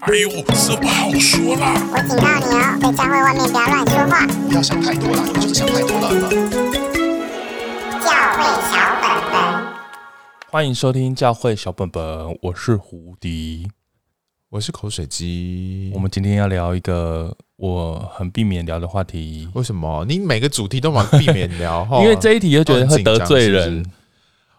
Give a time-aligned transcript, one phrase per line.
[0.00, 1.72] 哎呦，这不好说啦！
[1.90, 4.26] 我警告你哦，在教会外面不要乱说话。
[4.46, 6.10] 不要想太多了，你就是想太多了。
[8.04, 9.66] 教会小本本，
[10.50, 13.70] 欢迎收听教会小本本，我是胡迪，
[14.50, 15.90] 我是口水鸡。
[15.94, 19.48] 我们今天要聊一个我很避免聊的话题。
[19.54, 20.04] 为什么？
[20.06, 23.78] 你每个主题都蛮避免聊， 因为这一题又觉得会得罪人。
[23.78, 23.86] 是是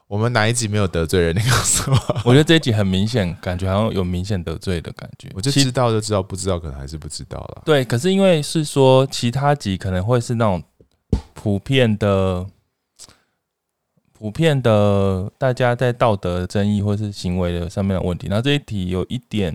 [0.07, 1.35] 我们哪一集没有得罪人？
[1.35, 1.97] 你告诉我。
[2.23, 5.29] 我觉得这一集很明显，感觉好像有明显得罪的感觉。
[5.33, 7.63] 我就知道就知道，不知道可能还是不知道了。
[7.65, 10.63] 对，可是因为是说其他集可能会是那种
[11.33, 12.45] 普遍的、
[14.13, 18.27] 普遍的，大家在道德争议或是行为的上面的问题。
[18.27, 19.53] 然后这一题有一点，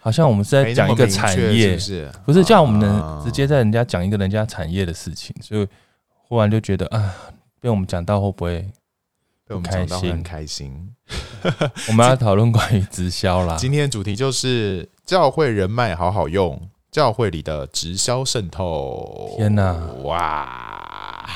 [0.00, 2.12] 好像我们是在讲一个产业，是不是？
[2.26, 5.64] 不是叫我们能直接在人家讲一个人家产业的事情，所以
[6.26, 7.14] 忽然就觉得啊，
[7.60, 8.68] 被我们讲到会不会？
[9.54, 10.94] 我们讲到很开心，
[11.88, 13.56] 我们要讨论关于直销啦。
[13.58, 19.34] 今天的主题就是教会人脉好好用，教会里的直销渗透。
[19.36, 19.72] 天哪，
[20.04, 21.28] 哇！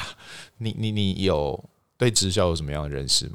[0.58, 1.62] 你你你有
[1.96, 3.34] 对直销有什么样的认识吗？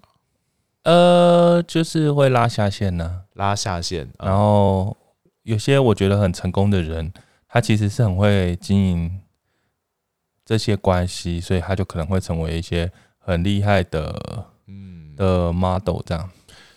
[0.83, 4.09] 呃，就是会拉下线呢，拉下线。
[4.17, 4.95] 然后
[5.43, 7.11] 有些我觉得很成功的人，
[7.49, 9.19] 他其实是很会经营
[10.45, 14.45] 这些关系，所以他就可能会成为一些很厉害的。
[15.19, 16.29] 的 model 这样，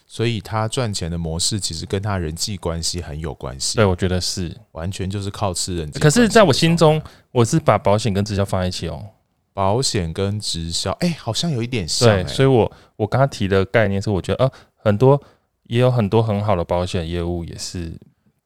[0.07, 3.77] 所以他赚钱的模式其实跟他人际关系很有关系。
[3.77, 5.91] 对，我觉得是完全就是靠吃人。
[5.93, 9.03] 可是，在我心中，我是把保险跟直销放在一起哦。
[9.55, 12.09] 保险跟直销，哎，好像有一点像。
[12.09, 15.23] 对，所以我我刚刚提的概念是，我觉得，呃，很多
[15.65, 17.93] 也有很多很好的保险业务也是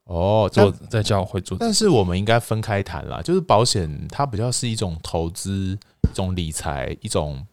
[0.05, 1.56] 哦，做在教会做。
[1.58, 7.44] 但是我们应该分开谈啦，就是保险它比较是一种投资、一种理财、一种，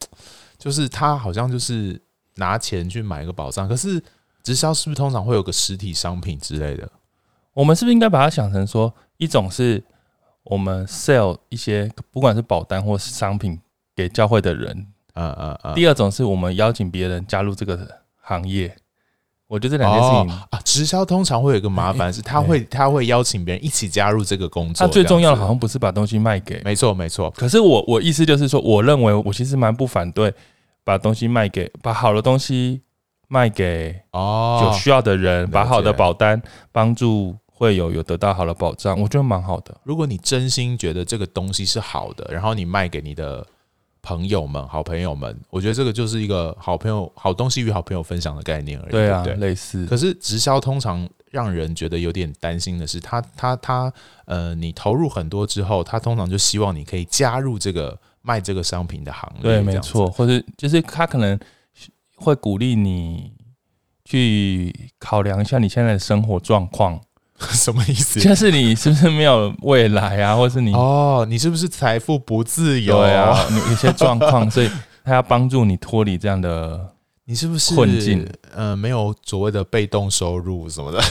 [0.58, 2.02] 就是它好像就是。
[2.36, 4.02] 拿钱去买一个保障，可是
[4.42, 6.90] 直销是不是通常会有个实体商品之类的？
[7.54, 9.84] 我们是不是应该把它想成说，一种是
[10.44, 13.60] 我们 sell 一些不管是保单或是商品
[13.96, 15.76] 给教会的人，嗯嗯嗯。
[15.76, 18.76] 第二种是我们邀请别人加入这个行业。
[19.46, 24.88] 我觉得这两件事情、哦、啊，直销通常会有一个麻烦是，他会他会邀请别人一起加入这个工作。
[24.88, 27.30] 他最重要的好像不是把东西卖给，没错没错。
[27.32, 30.34] 可是我我意思就是说，我认为我其实蛮不反对。
[30.84, 32.82] 把东西卖给，把好的东西
[33.28, 39.74] 卖给哦有需要的人，把好的保单帮助会有有得到好的保障，我觉得蛮好的。
[39.84, 43.46] 如果你真心觉得这个东西是好的，然后你卖给你的
[44.02, 48.92] 朋友们、好朋友们，我觉得这个就是一个好朋友、好东西与好朋友分享的概念而已。
[48.92, 49.86] 对啊，类似。
[49.86, 53.94] 可是直销通常让人觉得有点担心的是，他他他
[54.26, 57.98] 呃，你投入很多之后，他通常就希望你可以加入这个。
[58.26, 61.38] 卖这个商品的行业，对，没错，或者就是他可能
[62.16, 63.34] 会鼓励你
[64.06, 67.00] 去考量一下你现在的生活状况，
[67.52, 68.22] 什么意思？
[68.22, 73.46] 就是你是不是没有未来啊， 或是你哦，你是不是财富不自由啊？
[73.50, 74.72] 你有些状况，所以
[75.04, 76.96] 他要帮助你脱离这样的，
[77.26, 78.26] 你是不是困境？
[78.56, 81.04] 呃，没有所谓的被动收入什么的，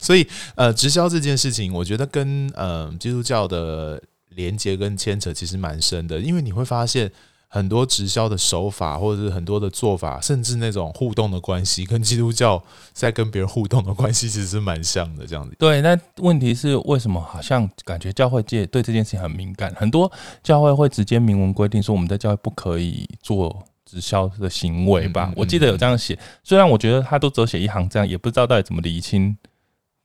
[0.00, 0.26] 所以
[0.56, 4.02] 呃，直销这件事情，我觉得跟嗯、呃、基督教的。
[4.30, 7.10] 连接跟牵扯其实蛮深的，因为你会发现
[7.48, 15.26] 很多直销的手法，或者是很多的做法，甚至那种互动的关系，跟基督教在跟别人互动的关系，其实是蛮像的。
[15.26, 15.56] 这样子。
[15.58, 19.74] 对，那问题是为什么好像感觉教会界对这件事情很敏感？
[19.74, 20.10] 很多
[20.44, 25.26] 教会会直接明文规定说，我们在教会不可以做直销的行为吧？
[25.26, 29.36] 嗯嗯嗯，我记得有这样写，虽然我觉得他都只有写一行这样，也不知道到底怎么厘清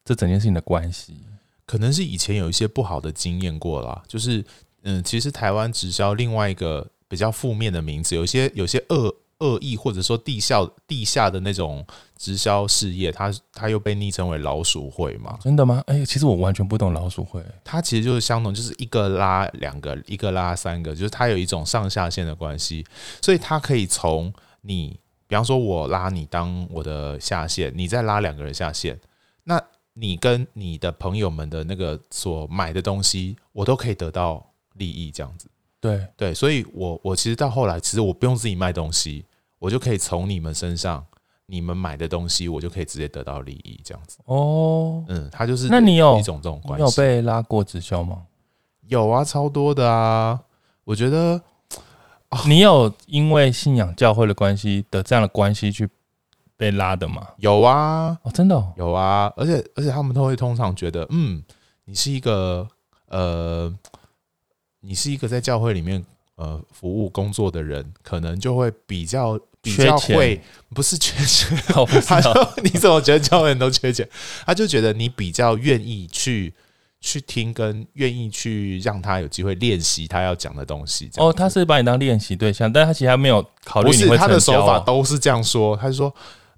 [0.03, 1.15] 这整件事情的关系。
[1.65, 4.43] 可能是以前有一些不好的经验过了，就是
[4.83, 11.85] 嗯，其实台湾直销另外一个比较负面的名字，有些有些恶恶意或者说地下地下的那种
[12.17, 15.37] 直销事业，它它又被昵称为老鼠会嘛？
[15.41, 15.83] 真的吗？
[15.87, 22.85] 哎、欸，其实我完全不懂老鼠会，它其实就是相同，就是一个拉两个，一个拉三个，就是它有一种上下线的关系，
[23.21, 24.31] 所以它可以从
[24.61, 29.14] 你，比方说我拉你当我的下线，你再拉两个人下线，那。
[29.97, 35.47] 你跟你的朋友们的那个所买的东西，我都可以得到利益，这样子。
[35.79, 39.23] 对对，所以我我其实到后来，其实我不用自己卖东西，
[39.57, 41.05] 我就可以从你们身上，
[41.45, 44.17] 你们买的东西，我就可以直接得到利益，这样子。
[44.25, 48.23] 哦，嗯，他就是那你有一种这种关系，你有被拉过直销吗？
[48.87, 50.41] 有啊，超多的啊。
[50.83, 51.41] 我觉得，
[52.47, 55.89] 你有因为信仰教会的关系的这样的关系去。
[56.57, 57.27] 被拉的吗？
[57.37, 61.43] 有啊，哦，真的、哦、有啊，而且而且他们都会通常觉得，嗯，
[61.85, 62.67] 你是一个
[63.07, 63.73] 呃，
[64.81, 66.03] 你是一个在教会里面
[66.35, 70.41] 呃服务工作的人，可能就会比较比较会，
[70.73, 71.57] 不是缺钱，
[72.07, 74.07] 他说你怎么觉得教会人都缺钱？
[74.45, 76.53] 他就觉得你比较愿意去
[77.01, 81.09] 去听，跟愿意去让他有机会练习他要讲的东西。
[81.17, 86.13] 哦，他是把你当练习对象，但他其实还没有考虑不是他的手法都是这样说，他就说，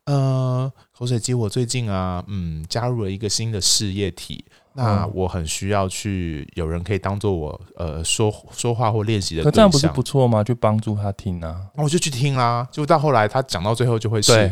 [0.07, 4.43] 呃，口水鸡，我最近啊，嗯，加入了一个新的事业体。
[4.73, 10.43] 那我很需要去有人可以当做我呃说说话或练习的对象，可这样不是不错吗？
[10.43, 12.65] 就帮助他听啊，那我就去听啦。
[12.71, 14.51] 就到后来他讲到最后就会是对，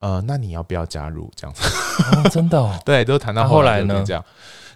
[0.00, 1.62] 呃，那你要不要加入这样子？
[2.16, 2.78] 哦、真的哦。
[2.84, 4.24] 对，都谈到后来呢这样，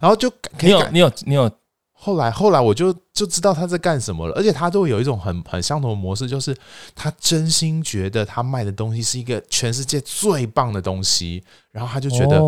[0.01, 1.51] 然后就可以你有你有你有。
[2.01, 6.57] 后来，后来我就就知道他在干什么了，而且他都有一种很很相同的模式，就是
[6.95, 11.43] 他真心觉得他卖的东西是一个全世界最棒的东西，
[11.73, 12.39] 然后他就觉得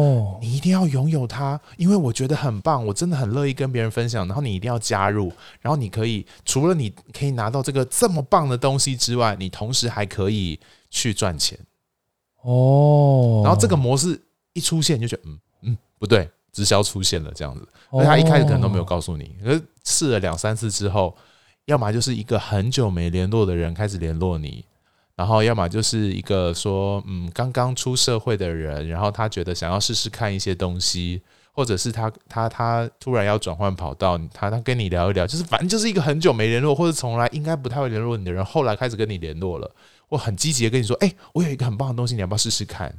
[0.41, 10.59] 你一定要拥有它，因为我觉得很棒，我真的很乐意跟别人分享，然后你一定要加入，然后你可以除了你可以拿到这个这么棒的东西之外，你同时还可以
[10.91, 11.59] 去赚钱。
[12.43, 14.19] 哦，然后这个模式
[14.53, 16.31] 一出现，你就觉得嗯嗯不对。
[16.53, 21.17] 直销出现了这样子，而他一开始可能都没有告诉你，可是试了两三次之后，
[21.67, 24.65] 要么就是一个很久没联络的人开始联络你，
[25.15, 39.71] 然后要么就是一个说嗯刚刚出社会的人，然后他觉得想要试试看一些东西，或者是他他他突然要转换跑道，他他跟你聊一聊，就是反正就是一个很久没联络或者从来应该不太会联络你的人，后来开始跟你联络了，
[40.09, 42.93] 我很积极的跟你说，哎，我有一个很棒的东西，你要不要试试看？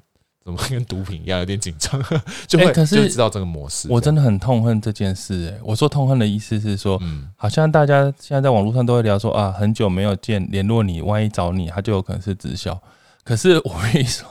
[0.44, 2.02] 怎么跟毒品一样，有点紧张，
[2.48, 3.88] 就会、欸、可是就知道这个模式。
[3.92, 5.60] 我真的很痛恨这件事、欸。
[5.64, 12.76] 我说痛恨的意思是说，嗯，好像大家现在在网络上都会聊说啊，很久没有见，联络你，万一找你，他就有可能是直销。
[13.24, 14.28] 可是我跟你说，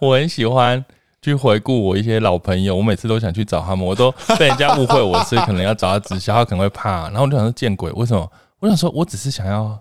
[0.00, 0.84] 我很喜欢
[1.22, 7.08] 去回顾我一些老朋友，我每次都想去找他们，我都被人家误会我是可能要找他直销，他可能会怕。
[7.10, 8.28] 然后我就想说见鬼，为什么？
[8.58, 9.80] 我想说我只是想要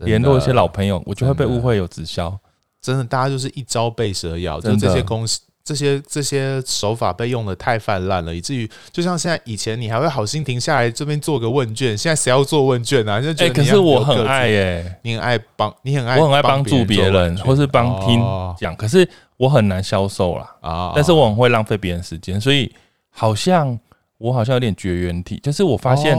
[0.00, 2.38] 联络一些老朋友，我就会被误会有直销。
[2.82, 13.20] 真的，大家就是一朝被蛇咬，就这些公司、这些这些手法被用的太泛滥了，以至于就像现在以前，你还会好心停下来这边做个问卷，现在谁要做问卷啊？
[13.20, 18.18] 就觉得、欸、可是我很爱耶、欸，你很爱帮，你很爱，我很爱帮助别人，或是帮听
[18.58, 19.06] 讲、哦，可是
[19.36, 20.56] 我很难销售啦。
[20.62, 22.74] 啊，但是我很会浪费别人时间，所以
[23.10, 23.78] 好像
[24.16, 26.16] 我好像有点绝缘体，就是我发现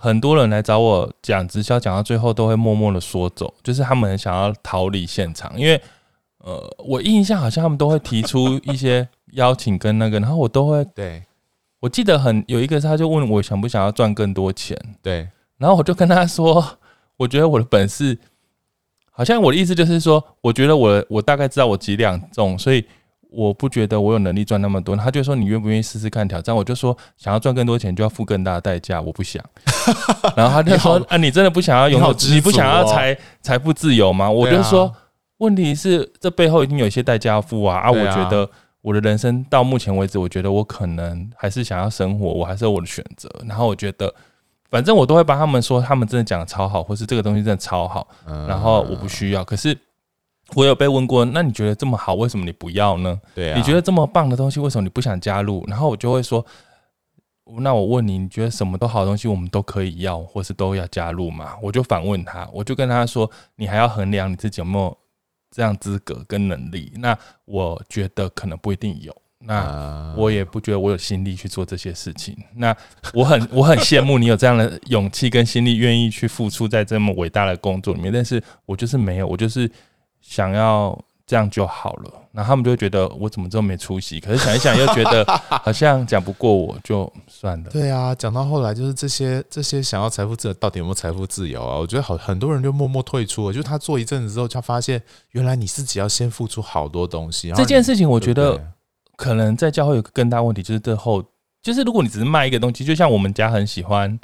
[0.00, 5.78] 很多人来找我讲直销，讲到最后都会默默的说走，就是他们很想要逃离现场，因为。
[6.44, 11.24] 呃，我印象好像他们都会提出一些邀请跟那个，然后我都会 对，
[11.80, 16.78] 我记得很有一个，他就问我想不想要赚更多钱，对，然后我就跟他说，
[17.16, 18.16] 我觉得我的本事，
[19.10, 22.84] 好像我的意思就是说，我觉得我我大概知道我几两重，所以
[23.30, 24.96] 我不觉得我有能力赚那么多。
[24.96, 26.54] 他就说你愿不愿意试试看挑战？
[26.54, 29.44] 我就说想要赚更多钱就要付更大的代价，我不想。
[30.36, 34.30] 然后他就说啊，你真的不想要拥有，你，你不想要财财富自由吗？
[34.30, 34.94] 我就说。
[35.38, 37.78] 问题是，这背后一定有一些代价要付啊！
[37.78, 38.48] 啊，我觉得
[38.80, 43.30] 我的人生到目前为止，我觉得我可能还是想要生活，我还是有我的选择。
[43.46, 44.12] 然后我觉得，
[44.68, 48.08] 反正我都会帮他们说，他们真的讲的超好，或是这个东西真的超好。
[48.48, 49.44] 然后我不需要。
[49.44, 49.76] 可是
[50.54, 53.20] 我有被问过，那你觉得这么好，为什么你不要呢？
[53.34, 55.64] 对啊，你觉得这么棒的东西，为什么你不想加入？
[55.68, 56.44] 然后我就会说，
[57.60, 61.56] 那我问你，你觉得什么都好的东西，我们都可以要，或是都要加入吗？
[61.62, 64.96] 我就反问他，我就跟他说，你还要衡量你自己有没有。
[65.50, 69.14] 这样资格跟能力，那我觉得可能不一定有。
[69.40, 72.36] 那我也不觉得我有心力去做这些事情。
[72.54, 72.76] 那
[73.14, 78.12] 我很 我很羡慕你有这样的勇气跟心力，愿意去付出在这么伟大的工作里面。
[78.12, 79.70] 但是我就是没有，我就是
[80.20, 80.98] 想要。
[81.28, 84.18] 这样就好了，那他们就会觉得我怎么这么没出息？
[84.18, 85.22] 可是想一想又觉得
[85.62, 87.70] 好像讲不过我，就算了。
[87.70, 91.76] 对啊，讲到后来就是这些这些想要财富自由，到底有没有财富自由啊？
[91.76, 93.52] 我觉得好很多人就默默退出了。
[93.52, 97.52] 就是他做一阵子之后，他发现原来你自己要先付出好多东西。
[97.54, 98.58] 这件事情我觉得
[99.14, 101.22] 可能在教会有个更大问题，就是这后
[101.60, 104.18] 就是如果你只是卖一个东西，就像我们家很喜欢。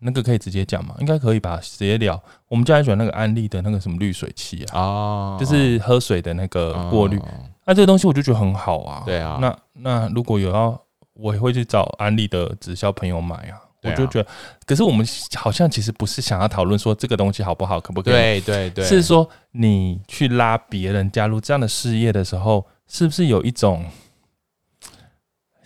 [0.00, 0.94] 那个可以直接讲吗？
[0.98, 2.20] 应该可以吧，直接聊。
[2.48, 7.20] 我们家很喜欢那个安利的那个什么滤水器啊，哦，就是喝水的那个过滤。
[7.66, 9.02] 那、这个东西我就觉得很好啊。
[9.04, 9.38] 对啊。
[9.40, 10.80] 那那如果有要，
[11.12, 13.60] 我也会去找安利的直销朋友买啊。
[13.82, 14.28] 我就觉得，
[14.66, 18.12] 可是我们好像其实不是想要讨论说这个东西好不好，可不可以？
[18.12, 18.84] 对对对。
[18.84, 23.84] 是说你去拉别人加入这样的事业的时候，是不是有一种？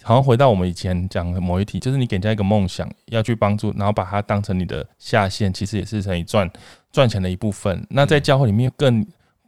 [0.05, 6.49] 好像回到我们以前讲的某一题，就是你给人家一个梦想，要去帮助，然后把它当成你的下线，其实也是可以赚
[6.93, 7.85] 赚钱的一部分。
[7.91, 9.05] 那在教会里面更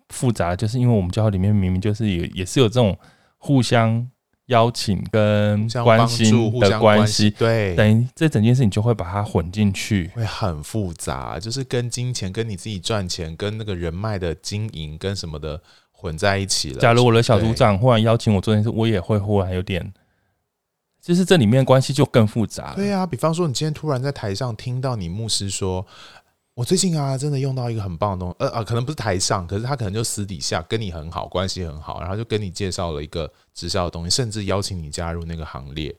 [0.08, 2.96] 复杂，就是因为我们教会里面明明就是也也是有这种
[3.36, 4.08] 互相
[4.46, 10.10] 邀请跟关心的关关系，对，等于这整件事情就会把它混进去。
[10.14, 15.60] 会很复杂，就是跟金钱、跟你自己赚钱、跟那个人脉的经营、跟什么的
[15.90, 16.78] 混在一起了。
[16.78, 19.92] 假如我的小组长忽然邀请我做件事，我也会忽然有点，
[21.06, 22.74] 就是这里面关系就更复杂。
[22.74, 25.86] 对啊，比方说你今天突然在台上听到你牧师说。
[26.54, 35.94] 我最近啊，真的用到一个很棒的东西，呃啊，可能不是台上，可是他可能就私底下跟你很好，关系很好，然后就跟你介绍了一个直销的东西，甚至邀请你加入那个行列。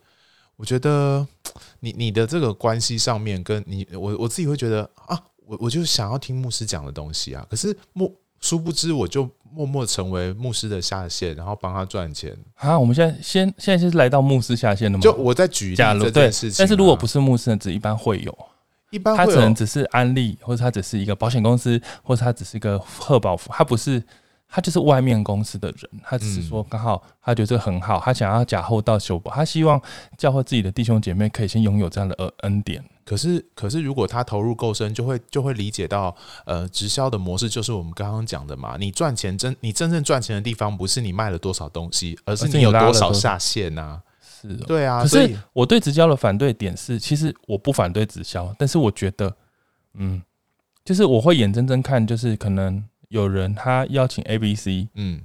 [0.55, 1.23] 我觉得
[1.81, 12.77] 你你的这个关系上面，跟你我我自己会觉得啊，我我就想要听牧师讲的东西啊，可是牧殊不知我就默默成为牧师的下线，然后帮他赚钱啊。
[12.77, 15.01] 我们现在先现在是来到牧师下线的吗？
[15.01, 18.37] 就我在举例这件事情，啊，但是如果不是牧师的，只一般会有。
[18.89, 24.01] 一般他可能只是安利，或者他只是一个保险公司，或者他只是一个贺宝福，他不是，
[24.49, 29.81] 他就是外面公司的人，他只是说刚好他觉得这个很好，他想要假后道修补，他希望
[30.17, 32.83] 教会自己的弟兄姐妹可以先拥有这样的恩恩典。
[33.05, 36.13] 可是，可是如果他投入够深，就会就会理解到，
[36.45, 44.01] 呃，直销的模式就是我们刚刚讲的嘛，你赚钱真，你真正赚钱的地方不是你卖了多少东西，而是你有多少下线呐、啊。
[44.41, 45.01] 是的，对啊。
[45.01, 49.33] 可是我对直销的反对点是，其实我不反对直销，但是我觉得，
[49.93, 50.21] 嗯，
[50.83, 55.21] 就是我会眼睁睁看，就是可能有人他邀请 A、B、C，嗯，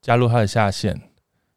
[0.00, 1.00] 加入他的下线。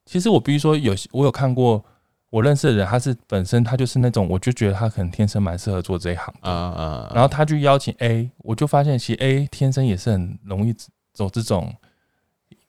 [0.06, 1.84] 其实我比如说有我有看过
[2.30, 7.12] 我认识的人，他是本身他就是那种，我就觉得他可能天生蛮适合做这一行啊啊。
[7.14, 10.74] 然后他去邀请 A，我就发现其实 A 天生也是很容易
[11.14, 11.74] 走这种。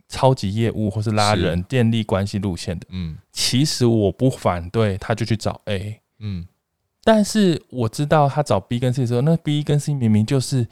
[0.08, 6.46] 超级业务或是拉人建立关系路线的，嗯，其实我不反对，他就去找 A，嗯，
[7.02, 10.64] 但是我知道他找 B 跟 C 的时候，那 B 跟 C 明明就是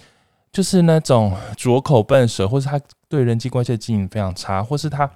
[0.54, 2.80] 就是那种拙口笨舌，或是他
[3.10, 5.10] 对人际关系的经营非常差，或是他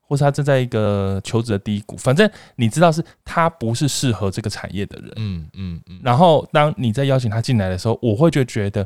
[0.00, 8.84] 或是他正在一个求职的低谷，反正你知道是他不是适合这个产业的人，嗯嗯嗯，然后当你在邀请他进来的时候，我会就觉得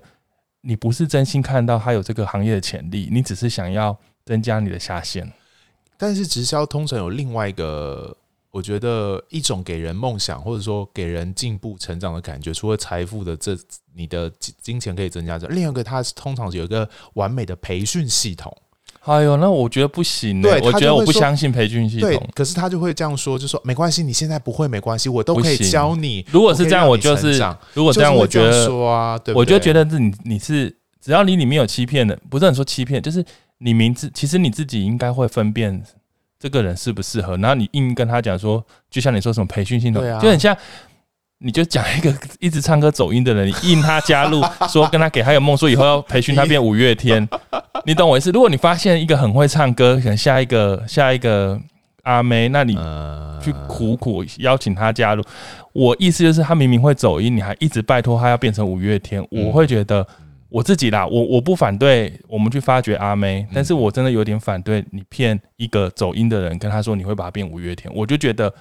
[0.60, 3.96] 你不是真心看到他有这个行业的潜力，你只是想要。
[4.26, 5.30] 增加你的下限，
[5.98, 8.16] 但是直销通常有另外一个，
[8.54, 13.58] 我觉得一种给人梦想或者说给人进步成长的感觉，除了财富的这
[13.96, 14.30] 你的
[14.62, 18.56] 金钱可以增加这，另外一个它通常有一个完美的培训系统。
[19.00, 22.30] 哎呦，那我觉得不行，对，我觉得我不相信培训系统。
[22.32, 26.24] 可是他就会这样说，就说没关系，你现在不会没关系，我都可以教你。
[26.30, 27.42] 如果是这样，我就是
[27.72, 33.24] 如果这样，我觉得说啊，对，我就觉得是你你是只要你里面有欺骗的，不是很说欺骗，就是。
[33.58, 35.82] 你名字其实你自己应该会分辨
[36.44, 40.54] 这个人适不适合，然后你硬跟他讲说，就像你说什么培训系统，就很像，
[41.38, 47.26] 你就讲一个一直唱歌走音的人，你硬他加入，说跟他给他有梦，说以后要培训他变五月天，
[47.86, 48.30] 你懂我意思？
[48.30, 51.58] 如果你发现一个很会唱歌，可能下一个下一个
[52.02, 52.76] 阿妹，那你
[53.42, 55.24] 去苦苦邀请他加入，
[55.72, 60.06] 我意思就是他明明会走音，你还一直拜托他要变成五月天，我会觉得。
[60.54, 68.54] 我自己啦，我我不反对我们去发掘阿妹，但是我真的有点反对你骗一个走音的人，跟他说你会把它变五月天，我就觉得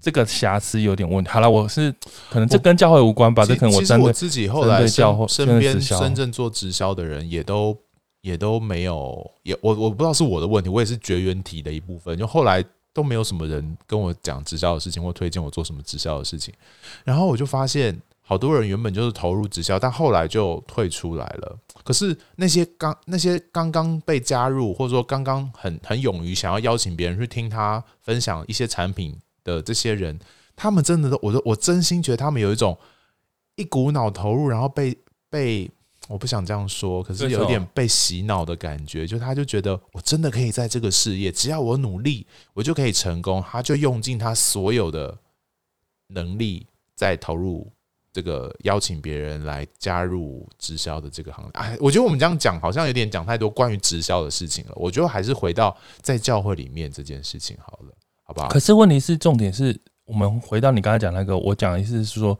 [0.00, 1.28] 这个瑕疵有点问题。
[1.28, 1.92] 好了，我是
[2.30, 7.76] 可能这跟教会无关吧，这可能我真的自己后来教会身边真正做直销的人也都
[8.20, 12.64] 也都没有，也我我不知道是我的问题，我也是绝缘体的一部分，就后来
[12.94, 16.54] 都没有什么人跟我讲直销的事情或推荐我做什么直销的事情，
[17.02, 18.00] 然后我就发现。
[18.30, 21.58] 好多人原本就是投入直销，但后来就退出来了。
[21.82, 30.16] 可是那些刚那些刚刚被加入，或者说刚刚很很勇于想要邀请别人去听他分享一些产品的这些人，
[30.54, 32.78] 他们真的都，我都我真心觉得他们有一种
[33.56, 34.96] 一股脑投入，然后被
[35.28, 35.68] 被
[36.06, 39.08] 我不想这样说，可是有点被洗脑的感觉。
[39.08, 43.42] 就他就觉得我真的可以在这个事业，只要我努力，我就可以成功。
[43.50, 45.18] 他就用尽他所有的
[46.06, 47.72] 能力在投入。
[48.12, 54.72] 这个邀请别人来加入直销的这个行业，哎，我觉得我们这样讲好像有点讲太多关于直销的事情了。
[54.74, 58.48] 我觉得还是回到在教会里面这件事情好了，好不好？
[58.48, 62.36] 可是问题是，重点是我们回到你刚才讲那个，我讲的意思是说，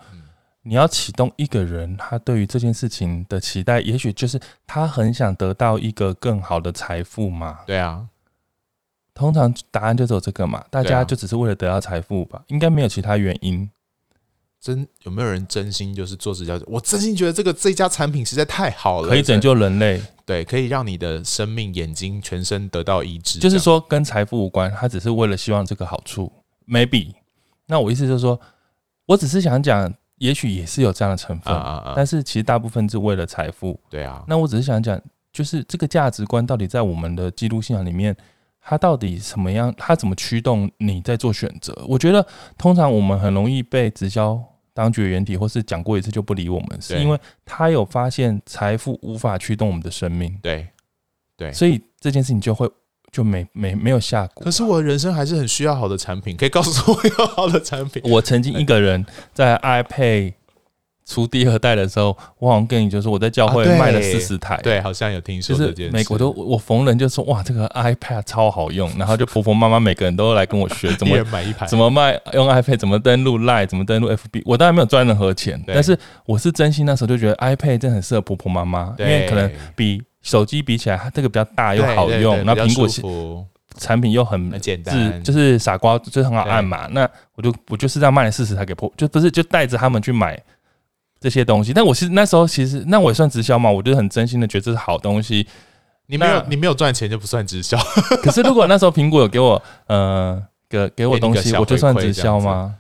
[0.63, 7.61] 你要启动一个人，他对于这件事情的期待，也许就是他很想得到一个更好的财富嘛。
[7.65, 8.09] 对啊，
[9.15, 13.71] 通常答案就只有这个嘛，大家就只是为了得到财富吧，应该没有其他原因。
[14.61, 16.61] 真有没有人真心就是做直销？
[16.67, 23.39] 我真心觉得这个这家产品实在太好了，可以拯救人类，对，可以让你的生命、眼睛、全身得到医治。
[23.39, 26.31] 就是说，跟财富无关，他只是为了希望这个好处。
[26.69, 27.15] Maybe，
[27.67, 28.39] 那我意思就是说，
[29.07, 31.55] 我只是想讲，也许也是有这样的成分，
[31.97, 33.81] 但是其实大部分是为了财富。
[33.89, 35.01] 对啊，那我只是想讲，
[35.33, 38.15] 就是这个价值观到底在我们的基督信仰里面，
[38.61, 39.75] 它到底什么样？
[39.79, 41.75] 它怎么驱动你在做选择？
[41.89, 42.25] 我觉得
[42.59, 44.39] 通常我们很容易被直销
[44.81, 50.35] 当绝缘体，或是讲过一次就不理我们，是因为他有发现财富无法驱动我们的生命。
[50.41, 50.67] 对
[51.37, 52.67] 对，所以这件事情就会
[53.13, 54.43] 就没没没有下过。
[54.43, 58.03] 可是我的人生还是很需要好的产品，可以告诉我有好的产品。
[58.11, 60.33] 我曾经一个人在 iPad。
[61.11, 65.75] 出第二代的时候，我好像跟你就说我在教会卖了四十台，啊对，对，好像有听说这件事。
[65.75, 74.43] 就是美国都我逢人就说哇，这个 iPad 超好用，然后就婆婆妈妈每个人都来跟我学怎么 买一排，怎么卖用 iPad，怎么登录 Line，怎么登录 FB。
[74.45, 83.47] 我当然没有赚任何钱，但是我是真心那时候就觉得 iPad 真的很适合婆婆妈妈，因为可能比手机比起来，它这个比较大又好用，然后苹果
[83.79, 86.87] 产品又很简单，就是傻瓜就是很好按嘛。
[86.93, 90.41] 那我就我就是这样卖了四十台给婆，就不是就带着他们去买。
[91.21, 95.47] 这些东西，但我是那时候其实那我也算直销嘛，我就很真心的觉得这是好东西。
[96.07, 97.79] 你没有你没有赚钱就不算直销。
[98.21, 102.75] 可是如果那时候苹果有给我呃给给我东西，我就算直销吗？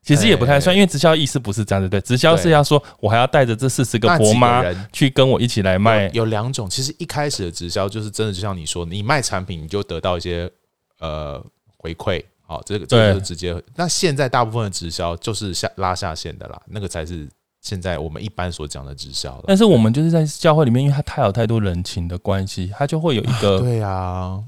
[0.00, 6.08] 其实也不太算，因为直销意思不是这样子，对，直销是要说我还要带着这四十个婆妈去跟我一起来卖。
[6.14, 10.50] 有两种，其实一开始的直销就是真的就像你说，你卖产品你就得到一些
[10.98, 11.44] 呃
[11.76, 13.54] 回馈，好，这个这个就是直接。
[13.76, 17.28] 那现在大部分的直销就是下拉下线的啦，那个才是。
[17.62, 24.38] 现在我们一般所讲的直销，但是我们就是在教会里面，因为它太有太多人情的关系，它就会有一个对啊，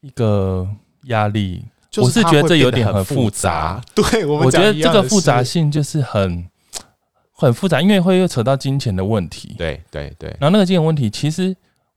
[0.00, 0.66] 一个
[1.08, 1.62] 压力。
[1.98, 3.78] 我是觉得这有点很复杂。
[3.94, 6.48] 对，我觉得这个复杂性就是很
[7.32, 9.54] 很复杂，因为会又扯到金钱的问题。
[9.58, 11.54] 对对对，然后那个金钱问题，其实。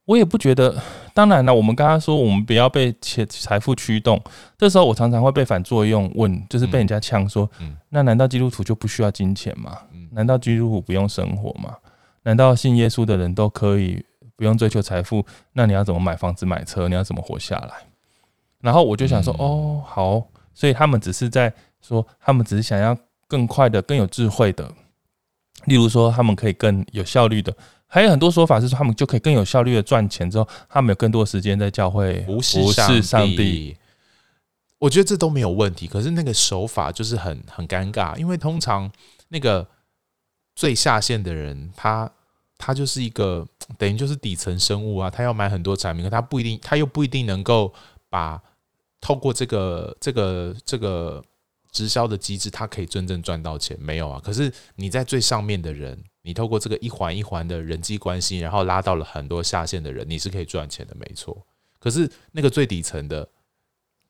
[0.08, 0.80] 我也不觉得，
[1.16, 4.22] 当然了，我们刚刚说我们不要被钱财富驱动，
[4.58, 7.50] 这时候我常常会被反作用问，就是被人家呛说，
[7.88, 9.80] 那难道基督徒就不需要金钱吗？
[10.12, 11.74] 难道基督徒不用生活吗？
[12.24, 14.04] 难道信耶稣的人都可以
[14.36, 15.26] 不用追求财富？
[15.54, 16.90] 那你要怎么买房子买车？
[16.90, 17.72] 你要怎么活下来？
[18.60, 20.22] 然后我就想说，哦，好，
[20.54, 22.98] 所以他们只是在说，他们只是想要
[23.30, 24.70] 更快的、更有智慧的，
[25.64, 27.56] 例如说，他们可以更有效率的。
[27.96, 33.78] 还有很多说法是说，他们就可以更有效率的赚钱，之后他们有更多的时间在教会服侍上帝。
[34.80, 38.92] 我觉得这都没有问题，可是那个手法就是很很尴尬，因为通常
[39.30, 39.66] 那个
[40.58, 42.12] 最下线的人，他
[42.58, 47.74] 他就是一个等于就是底层生物啊，他要买很多产品，可他不一定，他又不一定能够
[48.10, 48.42] 把
[49.00, 51.24] 透过这个这个这个
[51.76, 54.22] 直销的机制，它可以真正赚到钱，没有啊。
[54.24, 55.98] 可是你在最上面的人。
[56.28, 61.38] 你透过这个一环一环的人际关系，然后拉到了很多下线的人，你是可以赚钱的，没错。
[61.78, 63.30] 可是那个最底层的，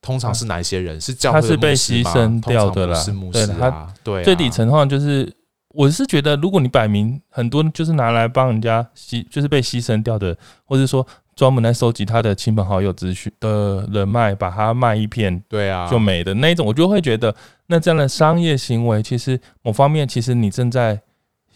[0.02, 1.02] 通常是哪一些人？
[1.02, 1.42] 是教会？
[1.42, 2.98] 他是被牺牲掉的啦。
[2.98, 4.24] 是牧师啊，对。
[4.24, 5.30] 最底层的话，就是
[5.68, 17.36] 我是觉得，如果你摆明很多就是拿来帮人家牺，就是被牺牲掉的，或者说专门来收集他的亲朋好友资讯的人脉，把他卖一片，对啊，就没的那一种，我就会觉得，
[17.68, 21.02] 那这样的商业行为，其实某方面，其实你正在。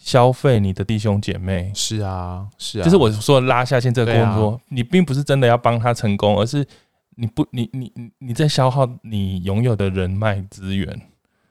[0.02, 6.66] 消费你的弟兄姐妹是啊，是啊，就是我说拉下线这个工作，你并不是真的要帮他成功，而是
[7.16, 10.98] 你不，你你你你在消耗你拥有的人脉资源。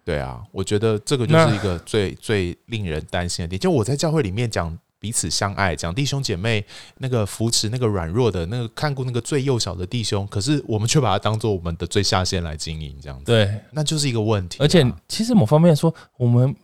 [0.03, 3.59] 对啊，我觉得这个就是一个最最令人担心的点。
[3.59, 6.65] 就我在教会里面讲彼此相爱，讲弟兄姐妹，
[6.97, 14.57] 那个扶持那个软弱的，那个看顾那个最幼小的弟兄，可是我们却把它当做我们的最下线来经营，这样子，对，那就是一个问题。
[14.59, 16.55] 而且其实某方面说，我们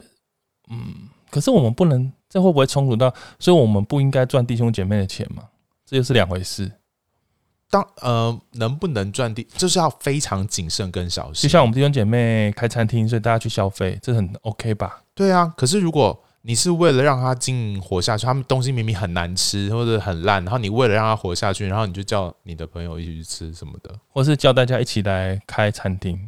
[0.70, 1.10] 嗯。
[1.32, 3.14] 可是我们不能，这会不会冲突到？
[3.40, 5.44] 所以我们不应该赚弟兄姐妹的钱嘛？
[5.86, 6.72] 这就是两回事。
[7.70, 11.42] 当呃，能不能赚弟，就是要非常谨慎跟小心。
[11.44, 15.02] 就像我们弟兄姐妹开餐厅，所以大家去消费，这很 OK 吧？
[15.14, 15.54] 对啊。
[15.58, 26.20] 可是如果你是为了让他经营活下去，他们东西明明很难吃或者很烂，然后你为了让他活下去，然后你就叫你的朋友一起去吃什么的，或是叫大家一起来开餐厅。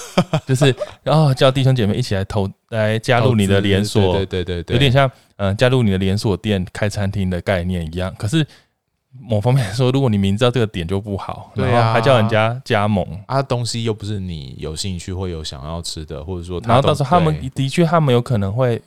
[0.46, 8.12] 就是，然后叫弟兄姐妹一起来投来加入你的连锁，对对对对，有点像嗯加入你的连锁店开餐厅的概念一样。
[8.18, 8.44] 可是
[9.12, 13.06] 某方面来说，如果你明知道这个点就不好，对啊，还叫人家加盟。
[13.26, 18.80] 啊，东西又不是你有兴趣或有想要吃的，或者说，然后到时候他们的确他们有可能会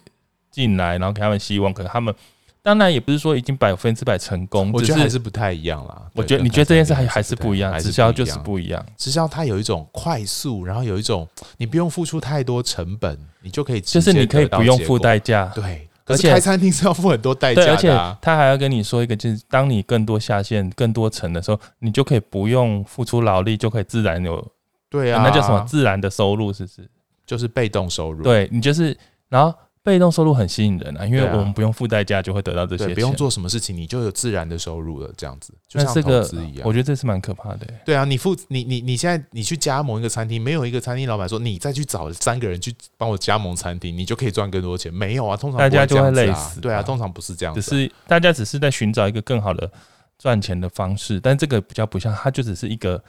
[0.53, 2.15] 进来，然后给他们希望，可能他们。
[2.61, 6.03] 当然也不是说已经百分之百成功，我觉得还是不太一样啦。
[6.13, 8.85] 我觉得你觉得这件事还还是不一样，直销就是不一样。
[8.95, 15.51] 直销它有一种快速，然后有一种你不用付出太多成本，你就可以就是你可以不用付代价。
[15.53, 17.71] 对，而且开餐厅是要付很多代价的。
[17.71, 17.89] 而且
[18.21, 24.41] 他还要跟你说一个，就是当你更多下线、更多层的时候，你就可以不用付出劳力，就可以自然有。
[24.89, 26.53] 对啊，那叫什么自然的收入？
[26.53, 26.89] 是不是？
[27.25, 28.23] 就是被动收入。
[28.23, 29.53] 对你就是，然后。
[29.84, 36.62] 被动收入很吸引人啊，因为我们不用付代价就会得到这些不用做什么事情，你就有自然的收入了，这样子就像投资一样。
[36.63, 37.82] 我觉得这是蛮可怕的欸。
[37.86, 44.93] 对啊，你付你你你现在你去加盟一个餐厅，没有一个餐厅老板说你再去找三个人去帮我加盟餐厅，你就可以赚更多钱。
[44.93, 49.69] 没有啊，通常大家就会累死对啊，通常不是这样只是大家只是在寻找一个更好的
[50.17, 53.04] 赚钱的方式，但这个比较不像，它就只是一个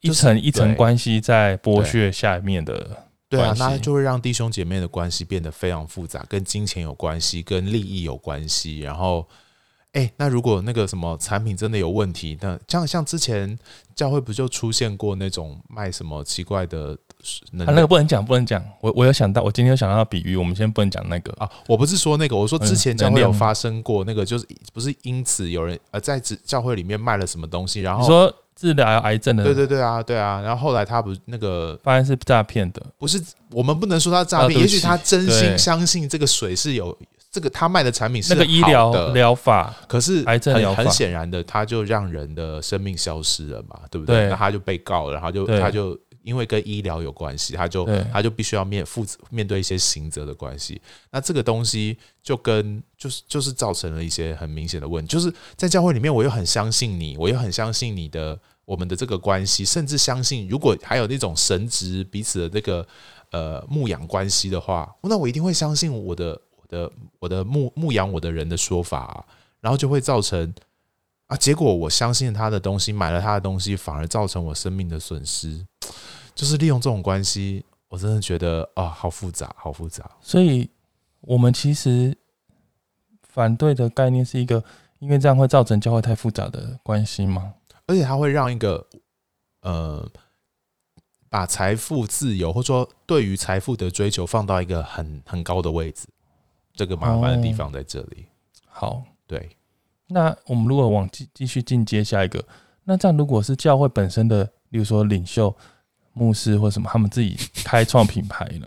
[0.00, 3.04] 一层一层关系在剥削下面的。
[3.28, 8.80] 对啊那就会让弟兄姐妹的关系变得非常复杂，跟金钱有关系，跟利益有关系。
[8.80, 9.26] 然后，
[9.92, 13.58] 哎，那如果那个什么产品真的有问题，那像像之前
[13.94, 16.96] 教会不就出现过那种卖什么奇怪的
[17.52, 18.64] 能他、啊、那个不能讲，不能讲。
[18.80, 36.96] 我我有想到，我今天有想到比喻，我们先不能讲那个啊，我不是说那个，我说之前教会有发生过那个，就是不是因此有人呃在教会里面卖了什么东西，然后你说治疗癌症的，对对对啊对啊，然后后来他不是那个发现是诈骗的，不是我们不能说他诈骗，也许他真心相信这个水是有
[37.30, 40.78] 这个他卖的产品是那个医疗疗法，可是癌症疗法。
[40.78, 44.22] 很很显然的，他就让人的生命消失了嘛，对不对？
[44.22, 44.28] 对。
[44.30, 45.96] 那他就被告了，然后就他就
[46.28, 50.80] 因为跟医疗有关系，他就他就必须要面负面对一些刑责的关系。
[51.10, 62.86] 那这个东西就跟就是就是造成了一些很明显的问题，就是在教会里面，我又很相信你，我又很相信你的我们的这个关系，甚至相信如果还有那种神职彼此的这个
[63.30, 66.66] 呃牧养关系的话，那我一定会相信我的我。
[66.68, 69.24] 的我的牧牧养我的人的说法、啊，
[69.62, 70.52] 然后就会造成
[71.26, 75.64] 啊，结果我相信他的东西，买了他的东西，反而造成我生命的损失，
[76.38, 80.08] 就是利用这种关系，我真的觉得啊，好复杂，好复杂。
[80.20, 80.70] 所以
[81.20, 82.16] 我们其实
[83.24, 84.62] 反对的概念是一个，
[85.00, 87.54] 因为这样会造成教会太复杂的关系吗？
[87.86, 88.86] 而且它会让一个
[89.62, 90.08] 呃，
[91.28, 96.06] 把财富自由或者说对于财富的追求放到一个很很高的位置。
[96.72, 98.26] 这个麻烦的地方在这里。
[98.66, 99.50] 哦、好，对。
[100.06, 102.44] 那我们如果往继继续进阶下一个，
[102.84, 105.52] 那这样如果是教会本身的，例如说领袖、
[106.18, 108.66] 牧师或什么，他们自己开创品牌呢？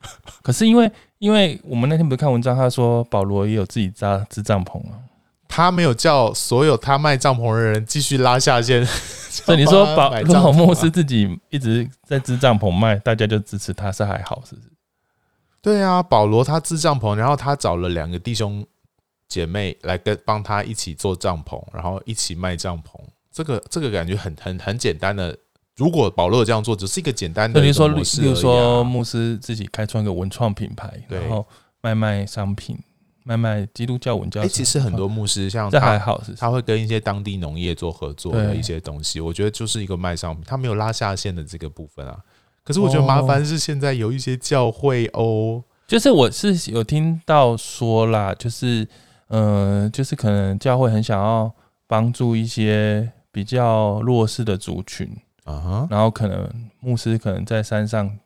[0.42, 4.98] 可是因为，因为我们那天不是看文章，他说保罗也有自己扎支帐篷啊，
[5.46, 8.84] 他没有叫所有他卖帐篷的人继续拉下线。
[9.32, 14.68] 所以你说保罗牧师自己一直在支帐篷卖，大家就支持他是还好，是不是？
[15.62, 18.66] 对啊，保罗他支帐篷，然后他找了两个弟兄
[19.28, 23.00] 姐妹来跟帮他一起做帐篷，然后一起卖帐篷。
[23.30, 25.38] 这个这个感觉很很很简单的。
[25.82, 31.44] 如果保罗这样做，只是一个简单的模式而已啊，比如说牧师自己开创一个文创品牌，然后
[31.80, 32.78] 卖卖商品，
[33.24, 34.40] 卖卖基督教文教。
[34.42, 39.20] 哎，其实很多牧师像这还好，是他会跟一些当地农业做合作的一些东西。
[39.20, 42.16] 我觉得就是一个卖商品，他没有拉下线的这个部分啊。
[42.62, 48.86] 可是我觉得麻烦是现在有一些教会哦，就是我是有听到说啦，就是
[49.26, 51.52] 呃，就是可能教会很想要
[51.88, 55.10] 帮助一些比较弱势的族群
[55.44, 58.18] 啊，然后可能牧师可能在山上，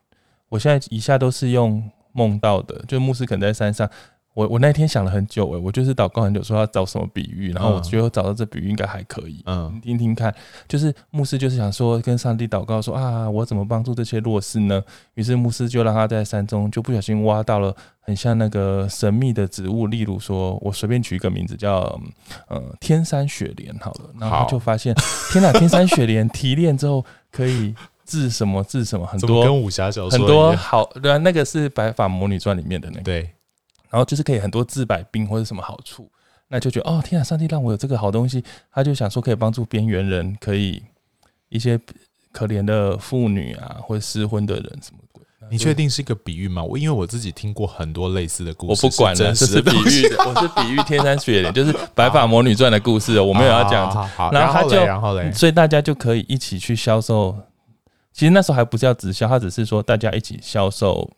[0.48, 3.88] 我现在以下都是用梦到的，就牧师可能在山上。
[4.36, 10.32] 我我那天想了很久，诶，我就是祷告很久，说要找什么比喻，然后我觉得我找到这比喻应该还可以，嗯，听听看，
[10.68, 14.82] 就是牧师就是想说跟上帝祷告说啊，我怎么帮助这些弱势呢？
[15.14, 21.98] 于是牧师就让他在山中就不小心挖到了很像那个神秘的植物，例如说我随便取一个名字叫
[22.48, 24.94] 呃天山雪莲好了，然后他就发现
[25.32, 33.30] 天哪，天山雪莲提炼之后可以治什么治什么，很多跟武侠小说很多好对啊，那个是白发魔女传里面的那个对。
[33.96, 36.06] 然后就是可以很多治百病或者什么好处，
[36.48, 40.82] 那就觉得哦天啊，上帝让我有这个好东西，他就想说可以帮助边缘人，可以
[41.48, 41.80] 一些
[42.30, 45.24] 可怜的妇女啊，或者失婚的人什么鬼。
[45.50, 46.62] 你确定是一个比喻吗？
[46.62, 53.90] 我因为我自己听过很多类似的故事，我不管了，这是比喻的，我是比喻天山雪莲，就是白发魔女传的故事，我没有要讲。
[53.90, 57.34] 好，然后他就，然后嘞，所以大家就可以一起去销售。
[58.12, 61.10] 其实那时候还不是要直销，他只是说大家一起销售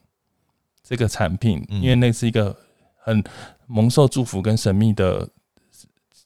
[0.82, 2.54] 这个产品，因为那是一个
[3.08, 3.24] 很
[3.66, 5.28] 蒙受祝福跟神秘的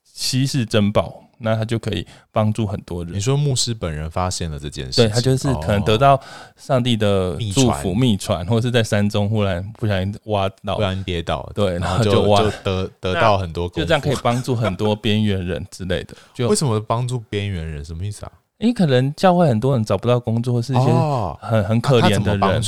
[0.04, 3.12] 稀世珍宝，那他就可以帮助很多人。
[3.12, 6.20] 你说牧师本人发现了这件事，对，他就是可能得到
[6.56, 16.14] 上帝的祝福，秘传，或者是在山中忽然不小心挖到，忽然跌倒，对，然后就挖得 得到很多，就这样可以帮助很多边缘人之类的。
[16.34, 17.84] 就为什么帮助边缘人？
[17.84, 18.32] 什么意思啊？
[18.58, 20.92] 因为可能教会很多人找不到工作，或是一些
[21.40, 22.62] 很很可怜的人，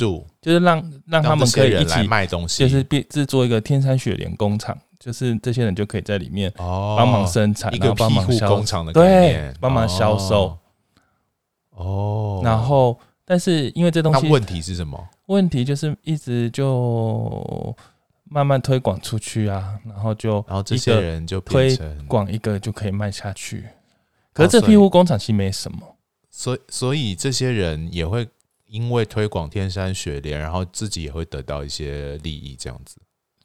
[0.44, 10.54] 就是让让他们可以一起卖东西，就是制作一个天山雪莲工厂，就是这些人就可以在里面帮忙生产，然后帮忙销工厂的概念，对，帮忙销售。
[11.70, 15.02] 哦，然后但是因为这东西，那问题是什么？
[15.28, 17.74] 问题就是一直就
[18.24, 21.74] 慢慢推广出去啊，然后就然后这些人就推
[22.06, 23.64] 广一个就可以卖下去。
[24.34, 25.78] 可是这庇护工厂其实没什么，
[26.30, 28.28] 所以所以这些人也会
[28.74, 32.96] 因为推广天山雪莲，然后自己也会得到一些利益，这样子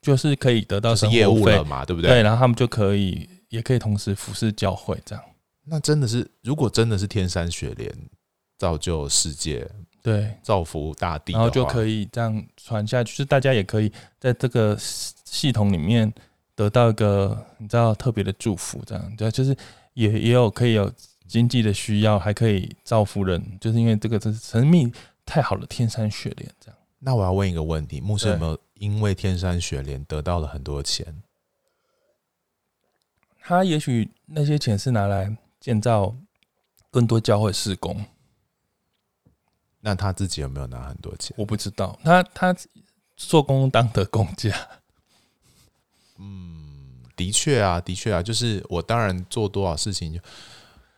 [0.02, 2.10] 就是可以得到是业务了嘛，对不对？
[2.10, 5.24] 对，然后他们就可以也可以同时服侍教会这样。
[5.66, 7.96] 那真的是，如果真的是天山雪莲
[8.58, 9.70] 造就世界，
[10.02, 16.12] 对，造福大地，然后就可以这样传下去，就是大家也可以在这个系统里面
[16.56, 19.56] 得到一个你知道特别的祝福，这样对，就是
[19.94, 20.92] 也也有可以有
[21.28, 24.92] 经济的需要，还可以造福人，就是因为这个这是神秘
[25.30, 26.78] 太好了，天山雪莲这样。
[26.98, 31.22] 那我要问一个问题，牧师有没有因为天山雪莲得到了很多钱？
[33.40, 35.38] 他也许那些钱是拿来。
[35.60, 36.16] 建造
[36.90, 38.06] 更多教会事工，
[39.82, 41.36] 那他自己有没有拿很多钱？
[41.38, 42.00] 我不知道。
[42.02, 42.56] 他他
[43.18, 44.56] 做工当得工价。
[46.18, 50.18] 嗯，的确啊，的确啊，就是我当然做多少事情，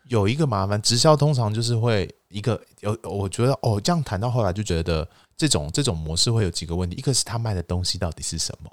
[0.03, 8.71] 有一个麻烦，直销通常就是会一个有，我觉得哦，这样谈到后来就觉得这种这种模式会有几个问题，一个是他卖的东西到底是什么。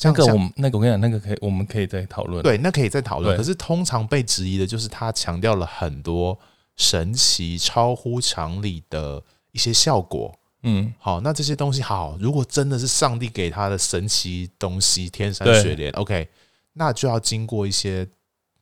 [0.00, 2.42] 那个我们那个我跟你讲，那个可以，我们可以再讨论。
[2.42, 3.36] 对，那可以再讨论。
[3.36, 6.38] 可是通常被质疑的就是他强调了很多
[6.76, 10.32] 神奇、超乎常理的一些效果。
[10.62, 16.28] 嗯，好，那这些东西好，如果真的是上帝给他的神奇东西，天山雪莲，OK，
[16.72, 18.06] 那就要经过一些，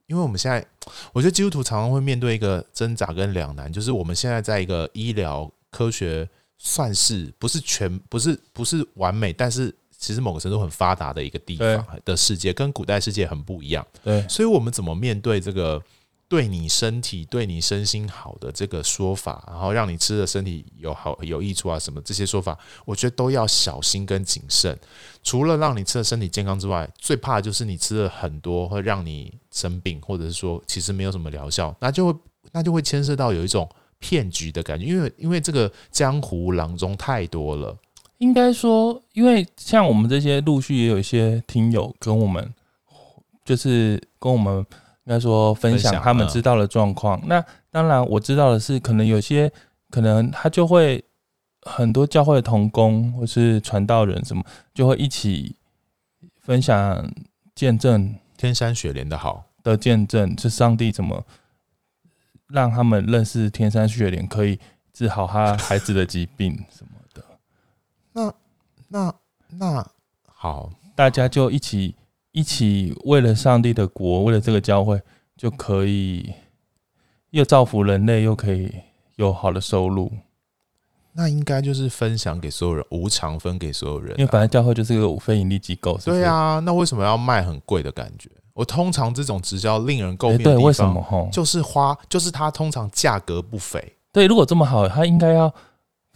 [0.07, 0.65] 因为我们现在，
[1.13, 9.75] 我觉得基督徒常常会面对一个挣扎跟两难，就是我们现在在一个医疗科学算是不是全不是不是完美，但是。
[9.99, 13.85] 其实某个程度很发达的一个地方的世界，跟古代世界很不一样。
[14.05, 15.83] 对，所以我们怎么面对这个
[16.29, 24.77] 对你身体、对你身心好的这个说法，然后让你吃的身体有好有益处啊，什么这些说法，我觉得都要小心跟谨慎。
[25.23, 32.19] 除了让你吃的身体健康之外，最怕就是你吃了很多会让你生病，或者是说其实没有什么疗效，那就会
[32.53, 37.77] 那就会牵涉到有一种骗局的感觉，因为因为这个江湖郎中太多了。
[38.19, 42.55] 应该说，因为像我们这些陆续也有一些听友跟我们，
[43.45, 44.65] 就是跟我们
[45.07, 47.21] 应该说分享他们知道的状况。
[47.27, 49.51] 那当然我知道的是，可能有些
[49.89, 51.03] 可能他就会
[51.63, 54.43] 很多教会的同工或是传道人什么，
[54.75, 55.55] 就会一起
[56.41, 57.09] 分享
[57.55, 61.25] 见证天山雪莲的好的见证，是上帝怎么
[62.49, 64.59] 让他们认识天山雪莲可以
[64.93, 67.25] 治好他孩子的疾病什么的。
[68.13, 68.35] 那
[68.89, 69.15] 那
[69.51, 69.91] 那
[70.27, 71.95] 好，大家就一起
[72.37, 75.01] 一起为了上帝的国，为了这个教会，
[75.39, 76.31] 就可以
[77.31, 78.71] 又造福人类，又可以
[79.15, 80.13] 有好的收入。
[81.15, 84.17] 那应该就是分享给所有人，无偿分给所有人啊。
[84.19, 86.59] 因为本来教会就是一个非盈利机构，对啊。
[86.59, 88.29] 那为什么要卖很贵的感觉？
[88.53, 91.31] 我通常这种直销令人诟病的地方，对，为什么？
[91.33, 93.83] 就是花，就是它通常价格不菲。
[94.13, 95.51] 对，如果这么好，它应该要。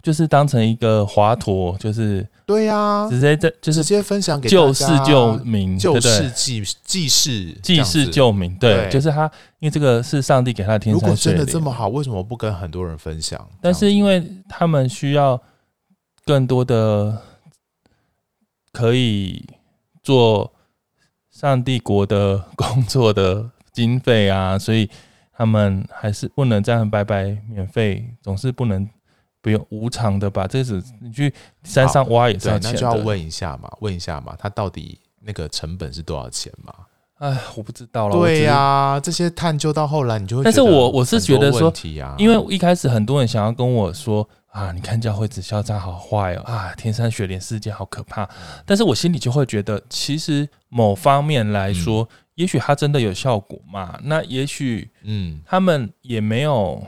[0.01, 8.55] 就是当成一个华佗，就是对呀，直接在就是直接分享给救世救民，救世济济世济世救民。
[8.55, 9.25] 对，就是他，
[9.59, 10.91] 因为这个是上帝给他的天。
[10.91, 13.47] 如果真的这么好，为什么不跟很多人分享？
[13.61, 15.39] 但是因为他们需要
[16.25, 17.21] 更多的
[18.71, 19.45] 可以
[20.01, 20.51] 做
[21.29, 24.89] 上帝国的工作的经费啊，所以
[25.31, 28.89] 他们还是不能这样白白免费，总是不能。
[29.41, 36.73] 不用无偿的把这是你去山上挖也是要钱的，那就要问一下嘛，问一下嘛，他到底那个成本是多少钱嘛？
[37.17, 38.15] 哎，我不知道了。
[38.17, 40.43] 对呀、啊，这些探究到后来，你就会。
[40.43, 41.71] 但是我我是觉得说，
[42.17, 48.27] 因为一开始很多人想要跟我说啊，你看教会直销这样好坏哦，啊，天山雪莲事件好可怕。
[48.65, 53.99] 但是我心里就会觉得，其实某方面来说，嗯、也许它真的有效果嘛。
[54.03, 56.83] 那也许，嗯，他们也没有。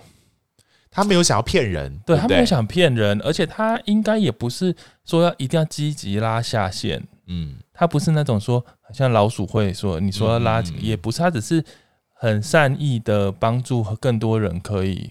[0.95, 11.65] 他没有想要骗人，对，他没有想骗人，而且他应该也不是说要一定要积极拉下线，嗯，他不是那种说像老鼠会说你说要拉，也不是，他只是
[12.13, 15.09] 很善意的帮助和更多人可以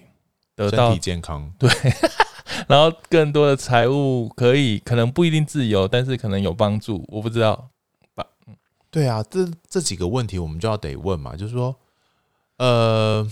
[0.55, 1.69] 得到身体健康，对，
[2.69, 7.69] 然后更多的财务可以可能不一定自由，但是可能有帮助，我不知道。
[8.15, 8.25] 吧？
[8.89, 11.75] 对啊，这这几个问题我们就要得问嘛，就是说，
[12.57, 13.29] 呃。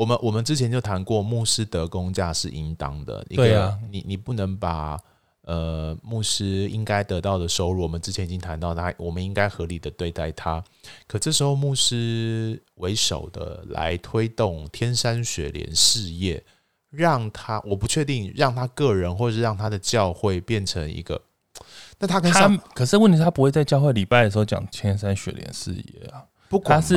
[0.00, 3.22] 我们我们之前就谈过，牧师得工价是应当的。
[3.28, 4.98] 对啊，你你不能把
[5.42, 10.64] 呃牧师应该得到的收入，我们之前已经谈到他，我们应该合理的对待他。
[11.06, 16.42] 可这时候牧师为首的来推动天山雪莲事业，
[16.88, 21.20] 让他，我不确定让他个人或者是让他的教会变成一个。
[22.00, 26.94] 那他跟他可是问题是，他不会在教会礼拜的时候讲天山雪莲事业啊，不管他是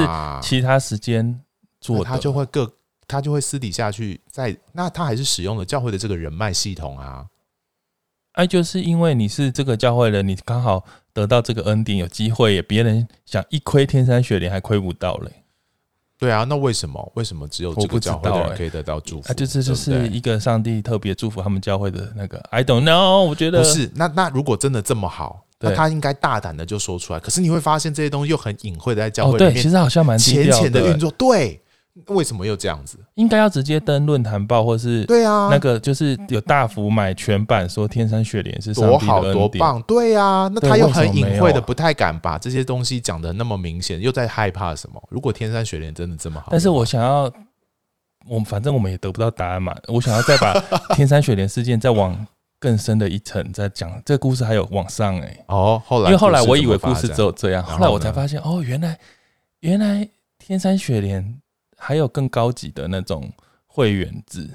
[0.48, 1.38] 其他时间
[1.82, 2.66] 做，他就会各
[3.08, 7.26] 他就会私底下去在，那他还是使用了教会的这个人脉系统啊。
[8.34, 15.32] 哎，就是因为你是这个教会的，你刚好得到这个恩典，有机会也别人想一窥天山雪莲还窥不到嘞。
[16.18, 17.12] 对啊，那为什么？
[17.16, 19.30] 为什么只有这个教会的人可以得到祝福？
[19.30, 22.40] 啊，就是就是一个上帝特别祝福他们教会的那个。
[22.50, 23.92] I don't know，我觉得不是。
[23.94, 27.20] 那那如果真的这么好，那他应该大胆的就说出来。
[27.20, 31.12] 可是你会发现这些东西又很隐晦的在教会里面，其实好像蛮浅浅的运作。
[31.12, 31.62] 对。
[32.08, 32.98] 为什么又这样子？
[33.14, 45.02] 应该要直接登论坛报，或是对啊，那个就是有大幅买全版，说天山雪莲是多好多棒，对啊，那他又很隐晦的，不太敢把这些东西讲的那么明显，又在害怕什么？
[45.10, 47.32] 如果天山雪莲真的这么好，但是我想要，
[48.28, 49.76] 我反正我们也得不到答案嘛。
[49.88, 50.52] 我想要再把
[50.96, 52.26] 天山雪莲事件再往
[52.58, 58.98] 更深的一层再讲，这个故事还有往上哎、欸、哦，后来因为后来我以为故事只有这样，后来我才发现哦，原来
[59.60, 61.40] 原来天山雪莲。
[61.84, 63.30] 还有更高级的那种
[63.68, 64.50] 会员制，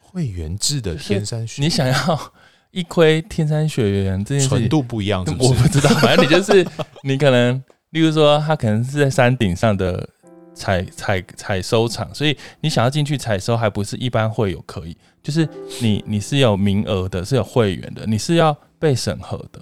[0.00, 2.32] 会员制的天山雪莲，你想要
[2.70, 5.48] 一窥天山雪原这件事程度不一样是不是？
[5.48, 6.64] 我不知道，反正你就是
[7.02, 7.60] 你可能，
[7.90, 10.08] 例如说，他可能是在山顶上的
[10.54, 15.48] 采采采收场，所以你想要进去采收，还不是一般会有可以，就是
[15.82, 19.60] 你你是有名额的，是有会员的，你是要被审核的。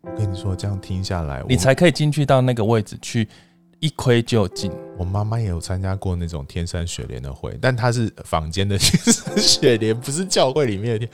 [0.00, 3.28] 我跟你说，这样听下来，你才可以进去到那个位置去。
[3.80, 4.72] 一窥就进。
[4.98, 11.10] 我妈妈也有参加过那种天山雪莲的会，但她是坊间的天山雪莲，不是教会里面的天，